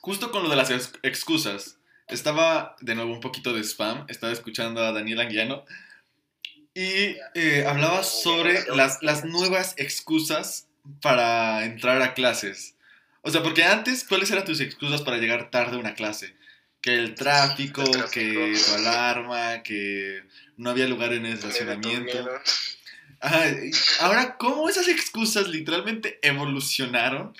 justo 0.00 0.30
con 0.30 0.42
lo 0.42 0.48
de 0.48 0.56
las 0.56 0.70
ex- 0.70 0.92
excusas, 1.02 1.76
estaba 2.08 2.76
de 2.80 2.94
nuevo 2.94 3.12
un 3.12 3.20
poquito 3.20 3.52
de 3.52 3.62
spam, 3.62 4.04
estaba 4.08 4.32
escuchando 4.32 4.82
a 4.82 4.92
Daniel 4.92 5.20
Anguiano 5.20 5.64
y 6.74 7.16
eh, 7.34 7.64
hablaba 7.68 8.02
sobre 8.02 8.64
las, 8.74 9.02
las 9.02 9.24
nuevas 9.24 9.74
excusas 9.76 10.66
para 11.02 11.64
entrar 11.64 12.00
a 12.02 12.14
clases. 12.14 12.74
O 13.22 13.30
sea, 13.30 13.42
porque 13.42 13.64
antes, 13.64 14.04
¿cuáles 14.04 14.30
eran 14.30 14.44
tus 14.44 14.60
excusas 14.60 15.02
para 15.02 15.18
llegar 15.18 15.50
tarde 15.50 15.76
a 15.76 15.80
una 15.80 15.94
clase? 15.94 16.34
Que 16.80 16.94
el 16.94 17.14
tráfico, 17.14 17.82
El 17.82 17.90
tráfico. 17.90 18.10
que 18.12 18.58
tu 18.66 18.74
alarma, 18.74 19.62
que 19.62 20.22
no 20.56 20.70
había 20.70 20.86
lugar 20.88 21.12
en 21.12 21.26
el 21.26 21.34
estacionamiento. 21.34 22.28
Ahora, 24.00 24.36
¿cómo 24.38 24.68
esas 24.68 24.88
excusas 24.88 25.48
literalmente 25.48 26.18
evolucionaron 26.22 27.36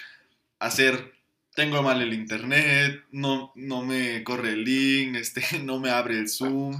a 0.59 0.71
ser 0.71 1.15
tengo 1.55 1.83
mal 1.83 2.01
el 2.01 2.13
internet, 2.15 3.05
no, 3.11 3.53
no 3.57 3.83
me 3.83 4.23
corre 4.25 4.51
el 4.51 4.65
link, 4.65 5.17
este, 5.17 5.43
no 5.61 5.79
me 5.79 5.91
abre 5.91 6.15
el 6.15 6.29
Zoom? 6.29 6.77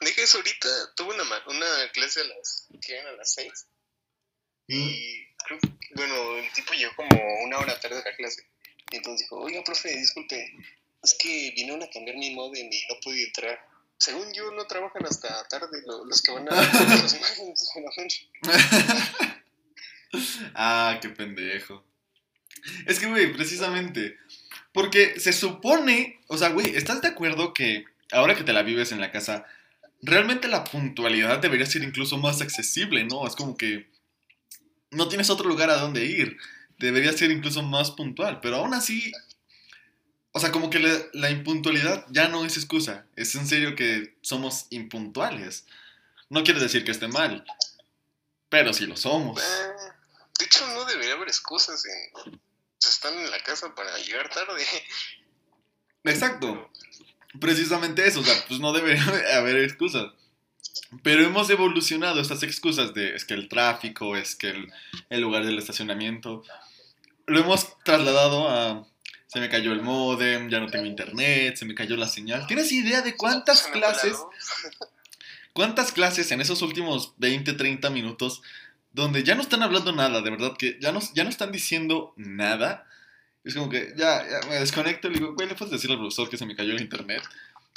Deja 0.00 0.22
eso 0.22 0.38
ahorita. 0.38 0.68
Tuve 0.96 1.14
una, 1.14 1.24
una 1.48 1.66
clase 1.92 2.20
a 2.20 2.24
las, 2.24 2.68
eran 2.88 3.06
a 3.08 3.12
las 3.12 3.32
6. 3.34 3.66
Y 4.68 5.26
creo 5.46 5.58
que- 5.60 5.68
bueno, 5.94 6.36
el 6.38 6.52
tipo 6.52 6.72
llegó 6.74 6.94
como 6.96 7.44
una 7.44 7.58
hora 7.58 7.78
tarde 7.80 8.00
a 8.00 8.04
la 8.10 8.16
clase. 8.16 8.46
Y 8.90 8.96
entonces 8.96 9.20
dijo, 9.26 9.36
oiga, 9.40 9.62
profe, 9.64 9.96
disculpe, 9.96 10.52
es 11.02 11.14
que 11.14 11.52
vinieron 11.56 11.82
a 11.82 11.90
cambiar 11.90 12.16
mi 12.16 12.34
modem 12.34 12.66
y 12.70 12.82
no 12.88 13.00
pude 13.02 13.24
entrar. 13.24 13.58
Según 14.04 14.32
yo, 14.34 14.50
no 14.52 14.66
trabajan 14.66 15.06
hasta 15.06 15.44
tarde 15.48 15.82
lo- 15.86 16.04
los 16.04 16.20
que 16.20 16.32
van 16.32 16.46
a 16.48 16.54
los. 17.02 17.16
Ah, 20.54 20.98
qué 21.00 21.08
pendejo. 21.08 21.84
Es 22.86 22.98
que, 23.00 23.06
güey, 23.06 23.32
precisamente. 23.32 24.16
Porque 24.72 25.18
se 25.20 25.32
supone, 25.32 26.20
o 26.28 26.36
sea, 26.38 26.48
güey, 26.50 26.76
¿estás 26.76 27.00
de 27.00 27.08
acuerdo 27.08 27.54
que 27.54 27.84
ahora 28.12 28.34
que 28.34 28.44
te 28.44 28.52
la 28.52 28.62
vives 28.62 28.92
en 28.92 29.00
la 29.00 29.10
casa, 29.10 29.44
realmente 30.02 30.48
la 30.48 30.64
puntualidad 30.64 31.38
debería 31.38 31.66
ser 31.66 31.82
incluso 31.82 32.18
más 32.18 32.40
accesible, 32.40 33.04
¿no? 33.04 33.26
Es 33.26 33.36
como 33.36 33.56
que 33.56 33.88
no 34.90 35.08
tienes 35.08 35.30
otro 35.30 35.48
lugar 35.48 35.70
a 35.70 35.76
donde 35.76 36.04
ir. 36.04 36.36
Debería 36.78 37.12
ser 37.12 37.30
incluso 37.30 37.62
más 37.62 37.92
puntual, 37.92 38.40
pero 38.40 38.56
aún 38.56 38.74
así, 38.74 39.12
o 40.36 40.40
sea, 40.40 40.50
como 40.50 40.68
que 40.68 40.80
la, 40.80 40.92
la 41.12 41.30
impuntualidad 41.30 42.04
ya 42.10 42.26
no 42.26 42.44
es 42.44 42.56
excusa. 42.56 43.06
Es 43.14 43.36
en 43.36 43.46
serio 43.46 43.76
que 43.76 44.16
somos 44.20 44.66
impuntuales. 44.70 45.64
No 46.28 46.42
quiere 46.42 46.58
decir 46.58 46.84
que 46.84 46.90
esté 46.90 47.06
mal, 47.06 47.44
pero 48.48 48.72
sí 48.72 48.84
lo 48.84 48.96
somos. 48.96 49.40
Ah, 49.40 49.94
de 50.36 50.44
hecho, 50.44 50.66
no 50.66 50.84
debería 50.86 51.14
haber 51.14 51.28
excusas 51.28 51.84
en... 51.86 52.40
Están 52.80 53.14
en 53.14 53.30
la 53.30 53.40
casa 53.44 53.76
para 53.76 53.96
llegar 53.98 54.28
tarde. 54.28 54.64
Exacto. 56.02 56.68
Precisamente 57.40 58.04
eso, 58.04 58.18
o 58.18 58.24
sea, 58.24 58.34
pues 58.48 58.58
no 58.58 58.72
debería 58.72 59.04
haber 59.36 59.58
excusas. 59.58 60.12
Pero 61.04 61.24
hemos 61.24 61.48
evolucionado 61.48 62.20
estas 62.20 62.42
excusas 62.42 62.92
de 62.92 63.14
es 63.14 63.24
que 63.24 63.34
el 63.34 63.48
tráfico, 63.48 64.16
es 64.16 64.34
que 64.34 64.48
el, 64.48 64.72
el 65.10 65.20
lugar 65.20 65.44
del 65.44 65.58
estacionamiento. 65.58 66.42
Lo 67.26 67.38
hemos 67.38 67.78
trasladado 67.84 68.48
a 68.48 68.88
se 69.34 69.40
me 69.40 69.48
cayó 69.48 69.72
el 69.72 69.82
modem, 69.82 70.48
ya 70.48 70.60
no 70.60 70.68
tengo 70.68 70.86
internet, 70.86 71.56
se 71.56 71.64
me 71.64 71.74
cayó 71.74 71.96
la 71.96 72.06
señal. 72.06 72.46
¿Tienes 72.46 72.70
idea 72.70 73.02
de 73.02 73.16
cuántas 73.16 73.62
clases, 73.62 74.16
cuántas 75.52 75.90
clases 75.90 76.30
en 76.30 76.40
esos 76.40 76.62
últimos 76.62 77.14
20, 77.16 77.54
30 77.54 77.90
minutos 77.90 78.42
donde 78.92 79.24
ya 79.24 79.34
no 79.34 79.42
están 79.42 79.64
hablando 79.64 79.90
nada, 79.90 80.20
de 80.20 80.30
verdad 80.30 80.56
que 80.56 80.78
ya 80.80 80.92
no, 80.92 81.00
ya 81.14 81.24
no 81.24 81.30
están 81.30 81.50
diciendo 81.50 82.14
nada? 82.16 82.86
Es 83.42 83.56
como 83.56 83.68
que 83.68 83.92
ya, 83.96 84.24
ya 84.24 84.48
me 84.48 84.54
desconecto 84.54 85.08
y 85.08 85.14
le 85.14 85.18
digo, 85.18 85.34
güey, 85.34 85.48
¿le 85.48 85.56
puedes 85.56 85.72
decir 85.72 85.90
al 85.90 85.98
profesor 85.98 86.30
que 86.30 86.36
se 86.36 86.46
me 86.46 86.54
cayó 86.54 86.70
el 86.70 86.80
internet? 86.80 87.20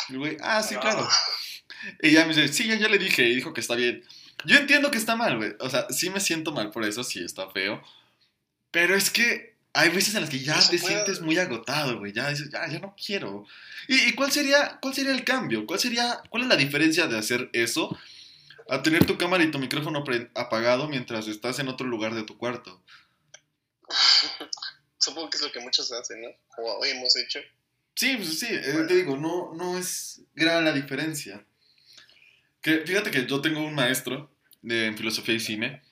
Y 0.10 0.14
el 0.14 0.20
güey, 0.20 0.38
ah, 0.42 0.62
sí, 0.62 0.76
claro. 0.76 1.10
Y 2.04 2.12
ya 2.12 2.22
me 2.28 2.36
dice, 2.36 2.54
sí, 2.54 2.68
ya, 2.68 2.76
ya 2.76 2.88
le 2.88 3.00
dije, 3.00 3.24
y 3.24 3.34
dijo 3.34 3.52
que 3.52 3.62
está 3.62 3.74
bien. 3.74 4.04
Yo 4.46 4.58
entiendo 4.58 4.92
que 4.92 5.00
está 5.00 5.16
mal, 5.16 5.38
güey. 5.38 5.56
O 5.60 5.72
sea, 5.72 5.88
sí 5.90 6.12
me 6.12 6.20
siento 6.20 6.52
mal 6.52 6.70
por 6.70 6.86
eso, 6.86 7.04
sí 7.04 7.24
está 7.24 7.50
feo. 7.50 7.82
Pero 8.70 8.96
es 8.96 9.10
que 9.10 9.57
hay 9.74 9.90
veces 9.90 10.16
en 10.16 10.22
las 10.22 10.30
que 10.30 10.40
ya 10.40 10.56
No 10.56 10.70
te 10.70 10.80
puede. 10.80 10.94
sientes 10.94 11.22
muy 11.22 11.38
agotado, 11.38 12.00
güey. 12.00 12.14
Ya 12.14 12.30
dices, 12.30 12.50
ya, 12.50 12.68
ya 12.68 12.80
no 12.80 12.96
quiero. 12.96 13.46
¿Y, 13.88 14.10
y 14.10 14.14
cuál, 14.14 14.32
sería, 14.32 14.80
cuál 14.82 14.94
sería 14.94 15.12
el 15.12 15.24
cambio? 15.24 15.66
¿Cuál, 15.66 15.80
sería, 15.80 16.22
¿Cuál 16.30 16.44
es 16.44 16.50
la 16.50 16.56
diferencia 16.56 17.08
de 17.08 17.18
hacer 17.18 17.50
eso 17.54 17.98
a 18.70 18.82
tener 18.82 19.06
tu 19.06 19.18
cámara 19.18 19.44
y 19.44 19.52
tu 19.52 19.60
micrófono 19.60 20.04
apagado 20.36 20.90
mientras 20.90 21.28
estás 21.28 21.60
en 21.60 21.68
otro 21.68 21.88
lugar 21.88 22.16
de 22.16 22.24
tu 22.24 22.38
cuarto? 22.38 22.84
Supongo 24.98 25.30
que 25.30 25.38
es 25.38 25.44
lo 25.44 25.52
que 25.52 25.60
muchos 25.60 25.92
hacen, 25.92 26.22
¿no? 26.22 26.30
O 26.58 26.84
hemos 26.86 27.16
hecho. 27.16 27.40
Sí, 27.96 28.16
pues 28.18 28.40
sí, 28.40 28.48
eh, 28.50 28.86
te 28.88 28.96
digo, 28.96 29.18
no, 29.18 29.54
no 29.56 29.78
es 29.78 30.22
gran 30.36 30.66
la 30.66 30.74
diferencia. 30.74 31.46
Que, 32.62 32.82
fíjate 32.86 33.12
que 33.12 33.26
yo 33.26 33.42
tengo 33.42 33.64
un 33.64 33.74
maestro 33.74 34.30
de 34.62 34.88
en 34.88 34.98
filosofía 34.98 35.36
y 35.36 35.40
cine 35.40 35.84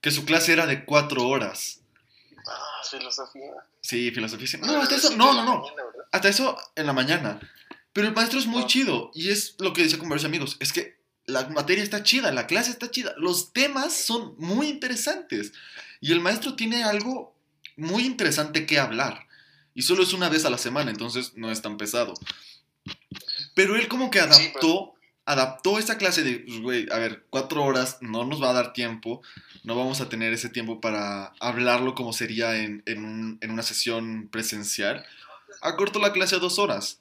que 0.00 0.10
su 0.10 0.24
clase 0.24 0.52
era 0.52 0.66
de 0.66 0.84
cuatro 0.84 1.26
horas. 1.28 1.80
Filosofía. 2.90 3.52
Sí, 3.80 4.10
filosofía. 4.10 4.58
No, 4.60 4.80
hasta 4.80 4.96
eso, 4.96 5.16
no, 5.16 5.32
no, 5.34 5.44
no. 5.44 5.64
Hasta 6.12 6.28
eso 6.28 6.56
en 6.76 6.86
la 6.86 6.92
mañana. 6.92 7.40
Pero 7.92 8.08
el 8.08 8.14
maestro 8.14 8.38
es 8.38 8.46
muy 8.46 8.62
Ah. 8.62 8.66
chido. 8.66 9.10
Y 9.14 9.30
es 9.30 9.54
lo 9.58 9.72
que 9.72 9.82
decía 9.82 9.98
con 9.98 10.08
varios 10.08 10.24
amigos. 10.24 10.56
Es 10.60 10.72
que 10.72 10.98
la 11.26 11.48
materia 11.48 11.82
está 11.82 12.02
chida, 12.02 12.32
la 12.32 12.46
clase 12.46 12.70
está 12.70 12.90
chida. 12.90 13.14
Los 13.16 13.52
temas 13.52 13.94
son 13.94 14.34
muy 14.38 14.68
interesantes. 14.68 15.52
Y 16.00 16.12
el 16.12 16.20
maestro 16.20 16.54
tiene 16.56 16.84
algo 16.84 17.34
muy 17.76 18.04
interesante 18.04 18.66
que 18.66 18.78
hablar. 18.78 19.26
Y 19.74 19.82
solo 19.82 20.02
es 20.02 20.12
una 20.12 20.28
vez 20.28 20.44
a 20.44 20.50
la 20.50 20.58
semana, 20.58 20.90
entonces 20.90 21.32
no 21.34 21.50
es 21.50 21.62
tan 21.62 21.76
pesado. 21.76 22.14
Pero 23.54 23.76
él 23.76 23.88
como 23.88 24.10
que 24.10 24.20
adaptó, 24.20 24.93
adaptó 25.26 25.78
esa 25.78 25.96
clase 25.98 26.22
de, 26.22 26.40
pues, 26.40 26.60
güey, 26.60 26.86
a 26.92 26.98
ver, 26.98 27.24
cuatro 27.30 27.64
horas 27.64 27.98
no 28.00 28.24
nos 28.24 28.42
va 28.42 28.50
a 28.50 28.54
dar 28.54 28.72
tiempo. 28.72 29.22
No 29.62 29.76
vamos 29.76 30.00
a 30.00 30.08
tener 30.08 30.32
ese 30.32 30.48
tiempo 30.50 30.80
para 30.80 31.32
hablarlo 31.40 31.94
como 31.94 32.12
sería 32.12 32.56
en, 32.56 32.82
en 32.86 33.04
un- 33.04 33.38
en 33.40 33.50
una 33.50 33.62
sesión 33.62 34.28
presencial 34.30 35.04
acortó 35.62 35.98
la 35.98 36.12
clase 36.12 36.34
a 36.36 36.40
dos 36.40 36.58
horas. 36.58 37.00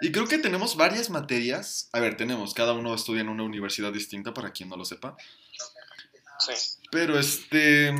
Y 0.00 0.12
creo 0.12 0.26
que 0.26 0.38
tenemos 0.38 0.76
varias 0.76 1.10
materias. 1.10 1.90
A 1.92 2.00
ver, 2.00 2.16
tenemos, 2.16 2.54
cada 2.54 2.72
uno 2.72 2.94
estudia 2.94 3.20
en 3.20 3.28
una 3.28 3.42
universidad 3.42 3.92
distinta, 3.92 4.32
para 4.32 4.52
quien 4.52 4.70
no 4.70 4.76
lo 4.76 4.84
sepa. 4.86 5.16
Sí. 6.38 6.52
Pero 6.90 7.18
este. 7.18 7.92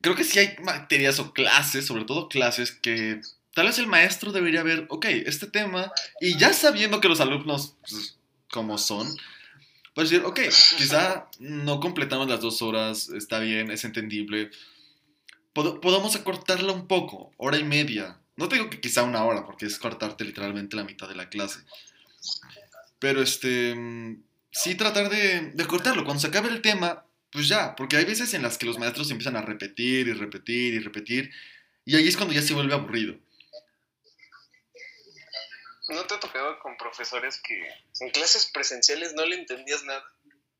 Creo 0.00 0.14
que 0.14 0.24
sí 0.24 0.38
hay 0.38 0.56
materias 0.62 1.18
o 1.18 1.32
clases, 1.32 1.84
sobre 1.84 2.04
todo 2.04 2.28
clases, 2.28 2.70
que 2.70 3.20
tal 3.54 3.66
vez 3.66 3.78
el 3.78 3.86
maestro 3.88 4.30
debería 4.32 4.62
ver, 4.62 4.86
ok, 4.88 5.04
este 5.26 5.46
tema, 5.48 5.90
y 6.20 6.38
ya 6.38 6.52
sabiendo 6.52 7.00
que 7.00 7.08
los 7.08 7.20
alumnos, 7.20 7.74
pues, 7.80 8.15
como 8.56 8.78
son, 8.78 9.06
pues 9.94 10.08
decir, 10.08 10.24
ok, 10.24 10.40
quizá 10.78 11.28
no 11.38 11.78
completamos 11.78 12.26
las 12.26 12.40
dos 12.40 12.62
horas, 12.62 13.10
está 13.10 13.38
bien, 13.38 13.70
es 13.70 13.84
entendible. 13.84 14.50
Pod- 15.54 15.80
podamos 15.80 16.16
acortarla 16.16 16.72
un 16.72 16.86
poco, 16.88 17.32
hora 17.36 17.58
y 17.58 17.64
media. 17.64 18.18
No 18.36 18.48
te 18.48 18.56
digo 18.56 18.70
que 18.70 18.80
quizá 18.80 19.02
una 19.02 19.24
hora, 19.24 19.44
porque 19.44 19.66
es 19.66 19.78
cortarte 19.78 20.24
literalmente 20.24 20.74
la 20.76 20.84
mitad 20.84 21.06
de 21.08 21.16
la 21.16 21.28
clase. 21.28 21.60
Pero 22.98 23.22
este. 23.22 23.74
Sí, 24.50 24.74
tratar 24.74 25.10
de, 25.10 25.50
de 25.52 25.66
cortarlo. 25.66 26.04
Cuando 26.04 26.20
se 26.20 26.28
acabe 26.28 26.48
el 26.48 26.62
tema, 26.62 27.04
pues 27.30 27.46
ya. 27.48 27.76
Porque 27.76 27.96
hay 27.98 28.04
veces 28.06 28.32
en 28.34 28.42
las 28.42 28.56
que 28.58 28.66
los 28.66 28.78
maestros 28.78 29.10
empiezan 29.10 29.36
a 29.36 29.42
repetir 29.42 30.08
y 30.08 30.12
repetir 30.14 30.74
y 30.74 30.78
repetir. 30.78 31.30
Y 31.84 31.94
ahí 31.96 32.08
es 32.08 32.16
cuando 32.16 32.34
ya 32.34 32.42
se 32.42 32.54
vuelve 32.54 32.72
aburrido. 32.74 33.16
¿No 35.88 36.04
te 36.06 36.14
ha 36.14 36.20
tocado 36.20 36.58
con 36.60 36.76
profesores 36.76 37.40
que 37.42 37.62
en 38.00 38.10
clases 38.10 38.50
presenciales 38.52 39.14
no 39.14 39.24
le 39.24 39.36
entendías 39.36 39.84
nada? 39.84 40.04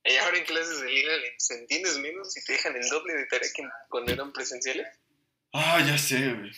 Y 0.04 0.16
ahora 0.16 0.38
en 0.38 0.44
clases 0.44 0.80
de 0.80 0.88
línea 0.88 1.16
les 1.16 1.50
entiendes 1.50 1.98
menos 1.98 2.36
y 2.36 2.44
te 2.44 2.52
dejan 2.52 2.76
el 2.76 2.88
doble 2.88 3.14
de 3.14 3.26
tarea 3.26 3.48
que 3.54 3.64
cuando 3.88 4.12
eran 4.12 4.32
presenciales. 4.32 4.86
Ah, 5.52 5.82
ya 5.84 5.98
sé, 5.98 6.32
güey. 6.32 6.52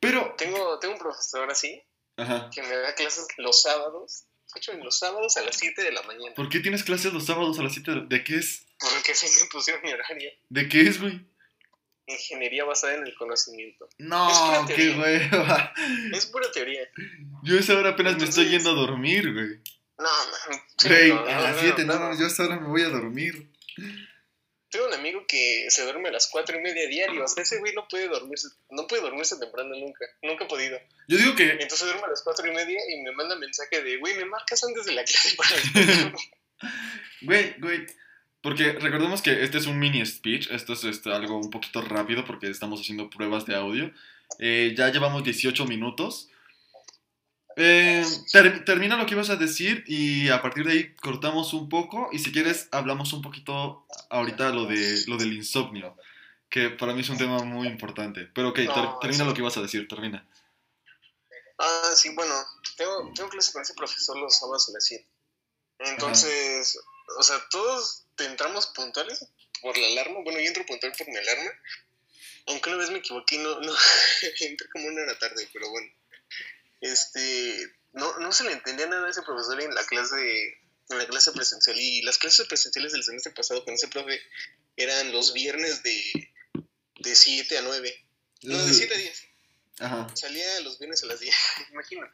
Pero. 0.00 0.34
Tengo, 0.36 0.78
tengo 0.78 0.94
un 0.94 1.00
profesor 1.00 1.50
así 1.50 1.82
Ajá. 2.16 2.50
que 2.54 2.62
me 2.62 2.76
da 2.76 2.94
clases 2.94 3.26
los 3.38 3.62
sábados. 3.62 4.26
De 4.54 4.60
hecho, 4.60 4.72
en 4.72 4.84
los 4.84 4.98
sábados 4.98 5.36
a 5.36 5.42
las 5.42 5.56
7 5.56 5.82
de 5.82 5.92
la 5.92 6.02
mañana. 6.02 6.34
¿Por 6.34 6.48
qué 6.48 6.60
tienes 6.60 6.84
clases 6.84 7.12
los 7.12 7.26
sábados 7.26 7.58
a 7.58 7.62
las 7.62 7.72
7 7.72 7.90
de, 7.90 8.00
de 8.06 8.24
qué 8.24 8.36
es? 8.36 8.64
Porque 8.78 9.12
así 9.12 9.26
me 9.42 9.48
pusieron 9.50 9.82
mi 9.82 9.92
horario. 9.92 10.30
¿De 10.48 10.68
qué 10.68 10.82
es, 10.82 11.00
güey? 11.00 11.20
Ingeniería 12.08 12.64
basada 12.64 12.94
en 12.94 13.06
el 13.06 13.14
conocimiento. 13.14 13.88
No, 13.98 14.28
Es 14.66 14.74
qué 14.74 14.90
hueva. 14.90 15.74
Es 16.12 16.26
pura 16.26 16.50
teoría. 16.52 16.88
Yo 17.42 17.56
a 17.56 17.60
esa 17.60 17.78
hora 17.78 17.90
apenas 17.90 18.16
me 18.16 18.24
estoy 18.24 18.48
yendo 18.48 18.70
a 18.70 18.74
dormir, 18.74 19.32
güey. 19.32 19.60
No, 19.98 20.04
man. 20.04 20.62
Güey, 20.84 21.08
no, 21.08 21.20
a 21.20 21.40
las 21.40 21.56
no, 21.56 21.62
7, 21.62 21.84
no, 21.84 21.98
no. 21.98 22.08
no, 22.10 22.18
yo 22.18 22.24
a 22.24 22.28
esa 22.28 22.44
hora 22.44 22.58
me 22.58 22.68
voy 22.68 22.82
a 22.82 22.88
dormir. 22.88 23.50
Tengo 24.70 24.86
un 24.86 24.94
amigo 24.94 25.24
que 25.26 25.66
se 25.70 25.82
duerme 25.82 26.10
a 26.10 26.12
las 26.12 26.28
cuatro 26.28 26.58
y 26.58 26.60
media 26.60 26.86
diario. 26.88 27.24
O 27.24 27.28
sea, 27.28 27.42
ese 27.42 27.58
güey 27.58 27.74
no 27.74 27.88
puede 27.88 28.06
dormirse, 28.08 28.48
no 28.70 28.86
puede 28.86 29.02
dormirse 29.02 29.38
temprano 29.38 29.74
nunca. 29.76 30.04
Nunca 30.22 30.44
ha 30.44 30.48
podido. 30.48 30.78
Yo 31.08 31.16
digo 31.16 31.34
que 31.34 31.50
Entonces 31.50 31.86
duerme 31.86 32.04
a 32.04 32.10
las 32.10 32.22
cuatro 32.22 32.46
y 32.46 32.54
media 32.54 32.78
y 32.90 33.02
me 33.02 33.12
manda 33.12 33.34
mensaje 33.36 33.82
de, 33.82 33.96
güey, 33.96 34.16
me 34.16 34.26
marcas 34.26 34.62
antes 34.64 34.84
de 34.84 34.92
la 34.92 35.04
clase 35.04 35.36
para 35.36 35.56
después". 35.56 36.30
Güey, 37.22 37.54
güey. 37.58 37.86
Porque 38.40 38.72
recordemos 38.72 39.20
que 39.22 39.42
este 39.42 39.58
es 39.58 39.66
un 39.66 39.78
mini 39.78 40.04
speech. 40.06 40.50
Esto 40.50 40.72
es 40.74 40.84
este, 40.84 41.12
algo 41.12 41.38
un 41.38 41.50
poquito 41.50 41.80
rápido 41.82 42.24
porque 42.24 42.48
estamos 42.48 42.80
haciendo 42.80 43.10
pruebas 43.10 43.46
de 43.46 43.56
audio. 43.56 43.92
Eh, 44.38 44.74
ya 44.76 44.88
llevamos 44.90 45.24
18 45.24 45.64
minutos. 45.66 46.28
Eh, 47.56 48.04
ter- 48.32 48.64
termina 48.64 48.96
lo 48.96 49.04
que 49.06 49.14
ibas 49.14 49.30
a 49.30 49.36
decir 49.36 49.82
y 49.88 50.28
a 50.28 50.40
partir 50.40 50.64
de 50.64 50.72
ahí 50.72 50.94
cortamos 50.94 51.52
un 51.54 51.68
poco. 51.68 52.08
Y 52.12 52.20
si 52.20 52.30
quieres, 52.30 52.68
hablamos 52.70 53.12
un 53.12 53.22
poquito 53.22 53.86
ahorita 54.10 54.50
lo, 54.50 54.66
de, 54.66 55.02
lo 55.08 55.16
del 55.16 55.32
insomnio. 55.32 55.96
Que 56.48 56.70
para 56.70 56.94
mí 56.94 57.00
es 57.00 57.08
un 57.10 57.18
tema 57.18 57.42
muy 57.42 57.66
importante. 57.66 58.26
Pero 58.32 58.50
ok, 58.50 58.54
ter- 58.56 58.98
termina 59.00 59.24
lo 59.24 59.34
que 59.34 59.40
ibas 59.40 59.56
a 59.56 59.62
decir, 59.62 59.88
termina. 59.88 60.24
Ah, 61.58 61.90
sí, 61.96 62.14
bueno, 62.14 62.32
tengo, 62.76 63.12
tengo 63.16 63.28
clase 63.30 63.52
con 63.52 63.62
ese 63.62 63.74
profesor 63.74 64.16
los 64.16 64.38
sábados 64.38 64.68
a 64.68 64.72
las 64.72 64.84
7. 64.84 65.04
Entonces, 65.80 66.78
o 67.18 67.22
sea, 67.22 67.36
todos 67.50 68.04
entramos 68.26 68.66
puntuales 68.68 69.24
por 69.60 69.76
la 69.76 69.86
alarma. 69.88 70.20
Bueno, 70.22 70.38
yo 70.40 70.46
entro 70.46 70.64
puntual 70.66 70.92
por 70.96 71.08
mi 71.08 71.16
alarma. 71.16 71.50
Aunque 72.46 72.70
una 72.70 72.78
vez 72.78 72.90
me 72.90 72.98
equivoqué, 72.98 73.38
no, 73.38 73.60
no, 73.60 73.72
entré 74.40 74.68
como 74.70 74.86
una 74.88 75.02
hora 75.02 75.18
tarde, 75.18 75.48
pero 75.52 75.68
bueno. 75.70 75.90
Este, 76.80 77.72
no, 77.92 78.18
no 78.18 78.32
se 78.32 78.44
le 78.44 78.52
entendía 78.52 78.86
nada 78.86 79.06
a 79.06 79.10
ese 79.10 79.22
profesor 79.22 79.60
en 79.60 79.74
la 79.74 79.84
clase, 79.86 80.44
en 80.88 80.98
la 80.98 81.06
clase 81.06 81.32
presencial. 81.32 81.76
Y 81.78 82.02
las 82.02 82.18
clases 82.18 82.46
presenciales 82.46 82.92
del 82.92 83.02
semestre 83.04 83.32
pasado 83.32 83.64
con 83.64 83.74
ese 83.74 83.88
profe 83.88 84.20
eran 84.76 85.12
los 85.12 85.32
viernes 85.32 85.82
de, 85.82 86.32
de 87.00 87.14
7 87.14 87.58
a 87.58 87.62
9. 87.62 88.04
No, 88.42 88.64
de 88.64 88.72
7 88.74 88.94
a 88.94 88.98
10. 88.98 89.24
Ajá. 89.80 90.06
Salía 90.16 90.60
los 90.60 90.78
viernes 90.78 91.02
a 91.04 91.06
las 91.06 91.20
10, 91.20 91.34
imagínate. 91.70 92.12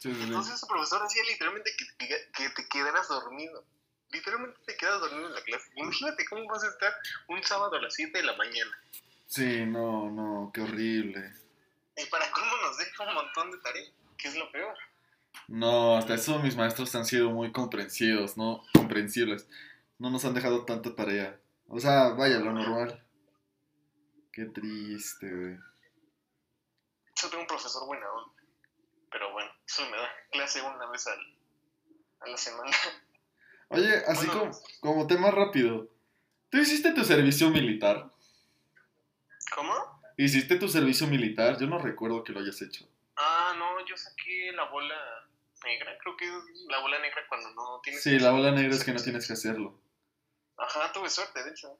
Sí, 0.00 0.08
sí, 0.10 0.14
sí. 0.14 0.22
Entonces 0.22 0.54
ese 0.54 0.66
profesor 0.66 1.02
hacía 1.02 1.22
literalmente 1.24 1.70
que, 1.76 2.06
te- 2.06 2.30
que 2.36 2.48
te 2.50 2.68
quedaras 2.68 3.08
dormido. 3.08 3.66
Literalmente 4.12 4.58
te 4.66 4.76
quedas 4.76 5.00
dormido 5.00 5.28
en 5.28 5.34
la 5.34 5.42
clase. 5.42 5.70
Imagínate 5.74 6.24
cómo 6.26 6.46
vas 6.46 6.62
a 6.64 6.68
estar 6.68 6.94
un 7.28 7.42
sábado 7.42 7.76
a 7.76 7.80
las 7.80 7.94
7 7.94 8.16
de 8.16 8.24
la 8.24 8.36
mañana. 8.36 8.70
Sí, 9.26 9.64
no, 9.64 10.10
no, 10.10 10.50
qué 10.52 10.60
horrible. 10.60 11.32
Y 11.96 12.04
para 12.06 12.30
cómo 12.30 12.50
nos 12.62 12.76
deja 12.76 13.08
un 13.08 13.14
montón 13.14 13.50
de 13.50 13.58
tarea, 13.58 13.90
que 14.18 14.28
es 14.28 14.36
lo 14.36 14.50
peor. 14.52 14.76
No, 15.48 15.96
hasta 15.96 16.14
eso 16.14 16.38
mis 16.40 16.56
maestros 16.56 16.94
han 16.94 17.06
sido 17.06 17.30
muy 17.30 17.52
comprensivos, 17.52 18.36
¿no? 18.36 18.64
Comprensibles. 18.74 19.48
No 19.98 20.10
nos 20.10 20.24
han 20.24 20.34
dejado 20.34 20.64
tanta 20.64 20.94
tarea. 20.94 21.38
O 21.68 21.80
sea, 21.80 22.10
vaya, 22.10 22.38
lo 22.38 22.52
normal. 22.52 23.02
Qué 24.30 24.46
triste, 24.46 25.30
güey. 25.30 25.58
Yo 27.16 27.28
tengo 27.30 27.42
un 27.42 27.46
profesor 27.46 27.86
buena 27.86 28.10
onda. 28.10 28.42
Pero 29.10 29.32
bueno, 29.32 29.50
eso 29.66 29.88
me 29.90 29.96
da 29.96 30.08
clase 30.30 30.60
una 30.60 30.86
vez 30.90 31.06
al, 31.06 31.18
a 32.20 32.28
la 32.28 32.36
semana. 32.36 32.76
Oye, 33.72 33.96
así 34.06 34.26
Bueno. 34.26 34.40
como, 34.40 34.60
como 34.80 35.06
tema 35.06 35.30
rápido. 35.30 35.88
¿Tú 36.50 36.58
hiciste 36.58 36.92
tu 36.92 37.04
servicio 37.04 37.50
militar? 37.50 38.10
¿Cómo? 39.54 39.74
¿Hiciste 40.16 40.56
tu 40.56 40.68
servicio 40.68 41.06
militar? 41.06 41.58
Yo 41.58 41.66
no 41.66 41.78
recuerdo 41.78 42.22
que 42.24 42.32
lo 42.32 42.40
hayas 42.40 42.60
hecho. 42.62 42.86
Ah, 43.16 43.54
no, 43.56 43.84
yo 43.86 43.96
saqué 43.96 44.52
la 44.52 44.64
bola 44.64 44.96
negra. 45.64 45.96
Creo 45.98 46.16
que 46.16 46.26
es 46.26 46.32
la 46.68 46.78
bola 46.80 46.98
negra 47.00 47.22
cuando 47.28 47.50
no 47.54 47.80
tienes. 47.82 48.02
Sí, 48.02 48.18
la 48.18 48.30
bola 48.30 48.50
negra 48.52 48.74
es 48.74 48.84
que 48.84 48.92
no 48.92 49.02
tienes 49.02 49.26
que 49.26 49.32
hacerlo. 49.32 49.78
Ajá, 50.58 50.92
tuve 50.92 51.08
suerte, 51.10 51.42
de 51.42 51.50
hecho. 51.50 51.78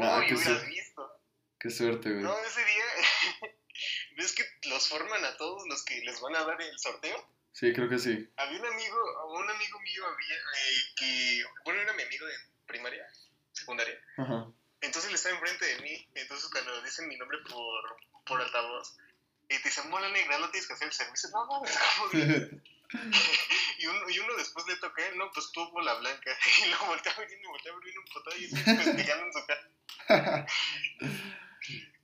Ah, 0.00 0.18
Uy, 0.20 0.26
qué, 0.26 0.34
hubieras 0.34 0.44
suerte, 0.44 0.66
visto. 0.68 1.12
qué 1.58 1.70
suerte, 1.70 2.10
güey. 2.10 2.22
No, 2.22 2.38
ese 2.38 2.60
día, 2.64 3.50
¿ves 4.16 4.32
que 4.34 4.44
los 4.68 4.88
forman 4.88 5.24
a 5.24 5.36
todos 5.36 5.66
los 5.68 5.84
que 5.84 6.00
les 6.02 6.20
van 6.20 6.36
a 6.36 6.44
dar 6.44 6.60
el 6.62 6.78
sorteo? 6.78 7.16
Sí, 7.52 7.72
creo 7.72 7.88
que 7.88 7.98
sí. 7.98 8.28
Había 8.36 8.60
un 8.60 8.66
amigo, 8.66 8.98
un 9.38 9.50
amigo 9.50 9.80
mío 9.80 10.06
había 10.06 10.36
eh, 10.36 10.82
que, 10.96 11.44
bueno, 11.64 11.80
era 11.80 11.92
mi 11.92 12.02
amigo 12.02 12.26
de 12.26 12.34
primaria, 12.66 13.06
secundaria, 13.52 14.00
Ajá. 14.16 14.46
entonces 14.80 15.10
él 15.10 15.14
estaba 15.14 15.34
enfrente 15.36 15.66
de 15.66 15.82
mí, 15.82 16.08
entonces 16.14 16.48
cuando 16.50 16.80
dicen 16.82 17.08
mi 17.08 17.16
nombre 17.18 17.38
por, 17.48 17.96
por 18.24 18.40
altavoz, 18.40 18.96
y 19.50 19.58
te 19.60 19.68
dicen, 19.68 19.90
bola 19.90 20.08
negra, 20.08 20.38
no 20.38 20.50
tienes 20.50 20.66
que 20.66 20.72
hacer 20.74 20.86
el 20.88 20.94
servicio, 20.94 21.28
no, 21.30 21.44
no, 21.46 21.60
¿cómo 21.60 22.10
que? 22.10 22.60
Y 23.78 23.86
uno, 23.86 24.10
y 24.10 24.18
uno 24.18 24.36
después 24.36 24.66
le 24.66 24.76
toca, 24.76 25.02
no, 25.16 25.30
pues 25.32 25.50
tú 25.52 25.66
bola 25.70 25.94
blanca. 25.94 26.30
Y 26.66 26.68
lo 26.70 26.78
volteaba 26.86 27.24
y 27.24 27.46
volteaba 27.46 27.78
ver 27.80 27.98
un 27.98 28.04
potado 28.12 28.36
y 28.36 28.44
así 28.44 28.70
investigando 28.70 29.24
en 29.26 29.32
su 29.32 29.46
cara. 29.46 30.46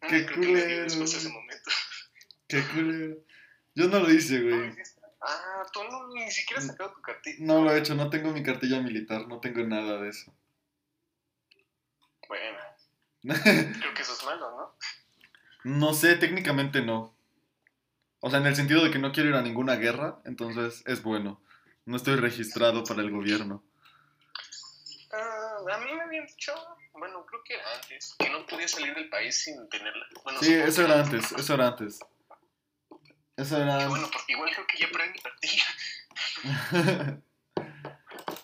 Qué 0.09 0.25
Creo 0.27 0.41
que 0.41 0.47
le 0.47 0.53
dio 0.53 0.53
culero. 0.55 0.83
después 0.85 1.13
de 1.13 1.19
ese 1.19 1.29
momento. 1.29 1.71
Qué 2.49 2.63
culero. 2.69 3.17
Yo 3.75 3.87
no 3.89 4.01
lo 4.01 4.11
hice, 4.11 4.39
¿No 4.39 4.49
lo 4.51 4.57
güey. 4.57 4.71
hiciste? 4.71 4.98
Ah, 5.21 5.67
tú 5.73 5.81
no, 5.85 6.09
ni 6.09 6.31
siquiera 6.31 6.61
has 6.61 6.69
sacado 6.69 6.93
tu 6.93 7.03
cartilla. 7.03 7.39
No 7.41 7.63
lo 7.63 7.73
he 7.73 7.79
hecho, 7.79 7.95
no 7.95 8.09
tengo 8.09 8.31
mi 8.31 8.43
cartilla 8.43 8.81
militar, 8.81 9.27
no 9.27 9.41
tengo 9.41 9.65
nada 9.65 10.01
de 10.01 10.11
eso. 10.11 10.33
Bueno, 12.29 12.59
creo 13.23 13.95
que 13.95 14.03
eso 14.03 14.13
es 14.13 14.25
malo, 14.25 14.51
¿no? 14.57 14.77
No 15.65 15.93
sé, 15.93 16.17
técnicamente 16.17 16.83
no. 16.83 17.17
O 18.21 18.31
sea, 18.31 18.41
en 18.41 18.47
el 18.47 18.57
sentido 18.57 18.85
de 18.85 18.91
que 18.91 18.99
no 18.99 19.13
quiero 19.13 19.31
ir 19.31 19.35
a 19.37 19.43
ninguna 19.43 19.77
guerra, 19.77 20.21
entonces 20.25 20.83
es 20.87 21.03
bueno. 21.03 21.41
No 21.85 21.97
estoy 21.97 22.17
registrado 22.17 22.85
para 22.85 23.03
el 23.03 23.11
gobierno. 23.11 23.65
Ah, 25.13 25.57
a 25.73 25.79
mí 25.79 25.93
me 25.95 26.03
habían 26.03 26.27
dicho, 26.27 26.53
bueno, 26.93 27.25
creo 27.25 27.43
que 27.43 27.55
era 27.55 27.65
antes, 27.81 28.15
que 28.19 28.29
no 28.29 28.45
podía 28.47 28.69
salir 28.69 28.95
del 28.95 29.09
país 29.09 29.43
sin 29.43 29.69
tenerla. 29.69 30.07
Bueno, 30.23 30.39
Sí, 30.41 30.53
eso 30.53 30.85
era 30.85 31.01
antes, 31.01 31.33
eso 31.33 31.55
era 31.55 31.69
antes. 31.69 31.99
Eso 33.39 33.57
era... 33.63 33.87
bueno, 33.89 34.09
porque 34.13 34.33
igual 34.33 34.51
creo 34.53 34.67
que 34.67 34.79
ya 34.79 34.89
perdí. 34.93 37.23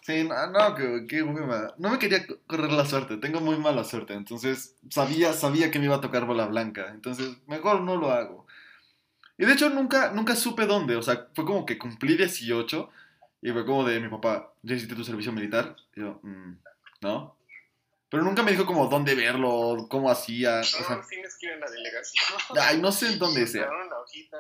Sí, 0.03 0.23
no, 0.25 0.47
no, 0.49 0.75
que, 0.75 1.07
que 1.09 1.23
hueva. 1.23 1.75
No 1.79 1.89
me 1.89 1.99
quería 1.99 2.27
co- 2.27 2.39
correr 2.47 2.71
la 2.73 2.85
suerte, 2.85 3.17
tengo 3.17 3.41
muy 3.41 3.57
mala 3.57 3.85
suerte, 3.85 4.13
entonces 4.13 4.77
sabía, 4.91 5.33
sabía 5.33 5.71
que 5.71 5.79
me 5.79 5.87
iba 5.87 5.97
a 5.97 6.01
tocar 6.03 6.27
bola 6.27 6.45
blanca, 6.47 6.89
entonces 6.91 7.39
mejor 7.47 7.81
no 7.81 7.97
lo 7.97 8.11
hago. 8.11 8.47
Y 9.39 9.47
de 9.47 9.55
hecho 9.55 9.71
nunca, 9.71 10.11
nunca 10.13 10.37
supe 10.37 10.67
dónde, 10.67 10.97
o 10.97 11.03
sea, 11.03 11.29
fue 11.35 11.47
como 11.47 11.65
que 11.65 11.79
cumplí 11.79 12.19
18 12.19 12.91
y 13.41 13.51
fue 13.53 13.65
como 13.65 13.83
de 13.85 13.99
mi 13.99 14.11
papá, 14.11 14.53
¿ya 14.63 14.75
hiciste 14.75 14.95
tu 14.95 15.05
servicio 15.05 15.33
militar? 15.33 15.75
Y 15.97 16.01
yo, 16.01 16.21
"Mm, 16.23 16.53
¿no? 17.01 17.39
Pero 18.11 18.25
nunca 18.25 18.43
me 18.43 18.51
dijo 18.53 18.67
como 18.67 18.89
dónde 18.89 19.15
verlo, 19.15 19.87
cómo 19.89 20.11
hacía, 20.11 20.61
o 20.61 20.65
sea, 20.65 20.97
No, 20.97 21.07
tienes 21.09 21.35
que 21.39 21.47
ir 21.47 21.53
a 21.53 21.57
la 21.61 21.71
delegación. 21.71 22.39
ay, 22.61 22.79
no 22.79 22.93
sé 22.93 23.11
en 23.15 23.19
dónde 23.19 23.47
sea, 23.47 23.71
una 23.71 23.97
hojita. 23.99 24.37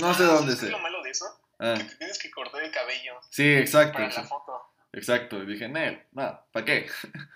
No 0.00 0.14
sé 0.14 0.22
Ah, 0.24 0.26
dónde 0.26 0.52
¿sabes 0.52 0.60
qué 0.60 0.66
es 0.66 0.72
lo 0.72 0.78
malo 0.78 1.02
de 1.02 1.10
eso? 1.10 1.26
Ah, 1.58 1.74
Que 1.76 1.84
te 1.84 1.96
tienes 1.96 2.18
que 2.18 2.30
cortar 2.30 2.62
el 2.62 2.70
cabello 2.70 3.18
sí, 3.30 3.54
exacto, 3.54 3.94
para 3.94 4.04
la 4.04 4.10
exacto, 4.10 4.28
foto. 4.28 4.62
exacto, 4.92 5.42
y 5.42 5.46
dije, 5.46 5.68
Nel, 5.68 6.04
no, 6.12 6.46
¿para 6.52 6.64
qué? 6.64 6.88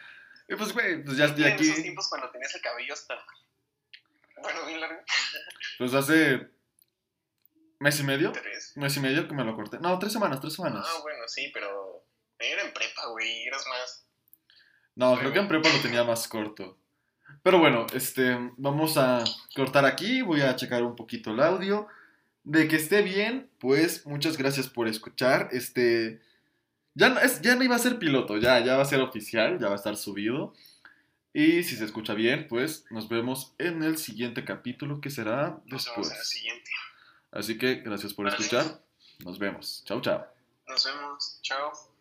Y 0.49 0.57
pues, 0.57 0.73
güey, 0.73 1.05
pues 1.05 1.17
ya 1.17 1.27
estoy 1.27 1.45
En 1.45 1.53
esos 1.53 1.71
aquí. 1.75 1.83
tiempos 1.83 2.09
cuando 2.09 2.29
tenías 2.31 2.53
el 2.57 2.61
cabello 2.61 2.93
hasta... 2.93 3.15
Bueno, 4.43 4.67
bien 4.67 4.81
largo. 4.81 5.01
Pues 5.79 5.95
hace 5.95 6.51
mes 7.79 8.01
y 8.01 8.03
medio, 8.03 8.33
Tres. 8.33 8.77
mes 8.77 8.97
y 8.97 9.01
medio 9.01 9.27
que 9.29 9.35
me 9.35 9.45
lo 9.45 9.55
corté. 9.55 9.79
No, 9.79 9.97
tres 10.01 10.13
semanas, 10.13 10.41
tres 10.41 10.55
semanas. 10.55 10.85
Ah, 10.89 10.99
bueno, 11.03 11.21
sí, 11.29 11.51
pero... 11.55 12.05
Era 12.39 12.63
en 12.63 12.73
prepa, 12.75 13.07
güey, 13.11 13.47
eras 13.47 13.65
más... 13.69 14.05
No, 14.97 15.17
creo 15.19 15.33
que 15.33 15.39
en 15.39 15.47
prepa 15.49 15.69
lo 15.69 15.81
tenía 15.81 16.03
más 16.05 16.27
corto. 16.27 16.79
Pero 17.45 17.59
bueno, 17.61 17.87
este, 17.95 18.37
vamos 18.57 18.97
a 18.99 19.23
cortar 19.55 19.85
aquí, 19.87 20.21
voy 20.21 20.41
a 20.43 20.57
checar 20.57 20.83
un 20.83 20.97
poquito 20.97 21.31
el 21.31 21.41
audio. 21.41 21.87
De 22.45 22.69
que 22.69 22.77
esté 22.77 23.03
bien, 23.03 23.51
pues 23.59 24.07
muchas 24.07 24.37
gracias 24.37 24.69
por 24.69 24.89
escuchar. 24.89 25.49
Este, 25.53 26.21
ya 26.95 27.11
no, 27.11 27.21
es, 27.21 27.41
ya 27.43 27.55
no 27.57 27.63
iba 27.65 27.77
a 27.77 27.81
ser 27.81 27.99
piloto, 27.99 28.39
ya, 28.39 28.59
ya 28.65 28.77
va 28.77 28.83
a 28.83 28.87
ser 28.87 29.01
oficial, 29.01 29.59
ya 29.59 29.67
va 29.67 29.75
a 29.75 29.77
estar 29.77 29.97
subido. 29.97 30.55
Y 31.33 31.63
si 31.63 31.77
se 31.77 31.85
escucha 31.85 32.15
bien, 32.15 32.49
pues 32.49 32.87
nos 32.91 33.09
vemos 33.09 33.55
en 33.59 33.83
el 33.85 33.99
siguiente 33.99 34.45
capítulo 34.45 35.01
que 35.01 35.11
será 35.11 35.61
Nos 35.67 35.85
vemos 35.85 35.87
en 35.87 35.93
el 35.95 36.09
después. 36.09 36.29
siguiente. 36.29 36.71
Así 37.31 37.59
que 37.59 37.77
gracias 37.77 38.15
por 38.15 38.25
Vale. 38.25 38.37
escuchar. 38.37 38.83
Nos 39.25 39.39
vemos. 39.39 39.83
Chao, 39.85 40.01
chao. 40.01 40.27
Nos 40.67 40.85
vemos. 40.85 41.39
Chao. 41.43 41.90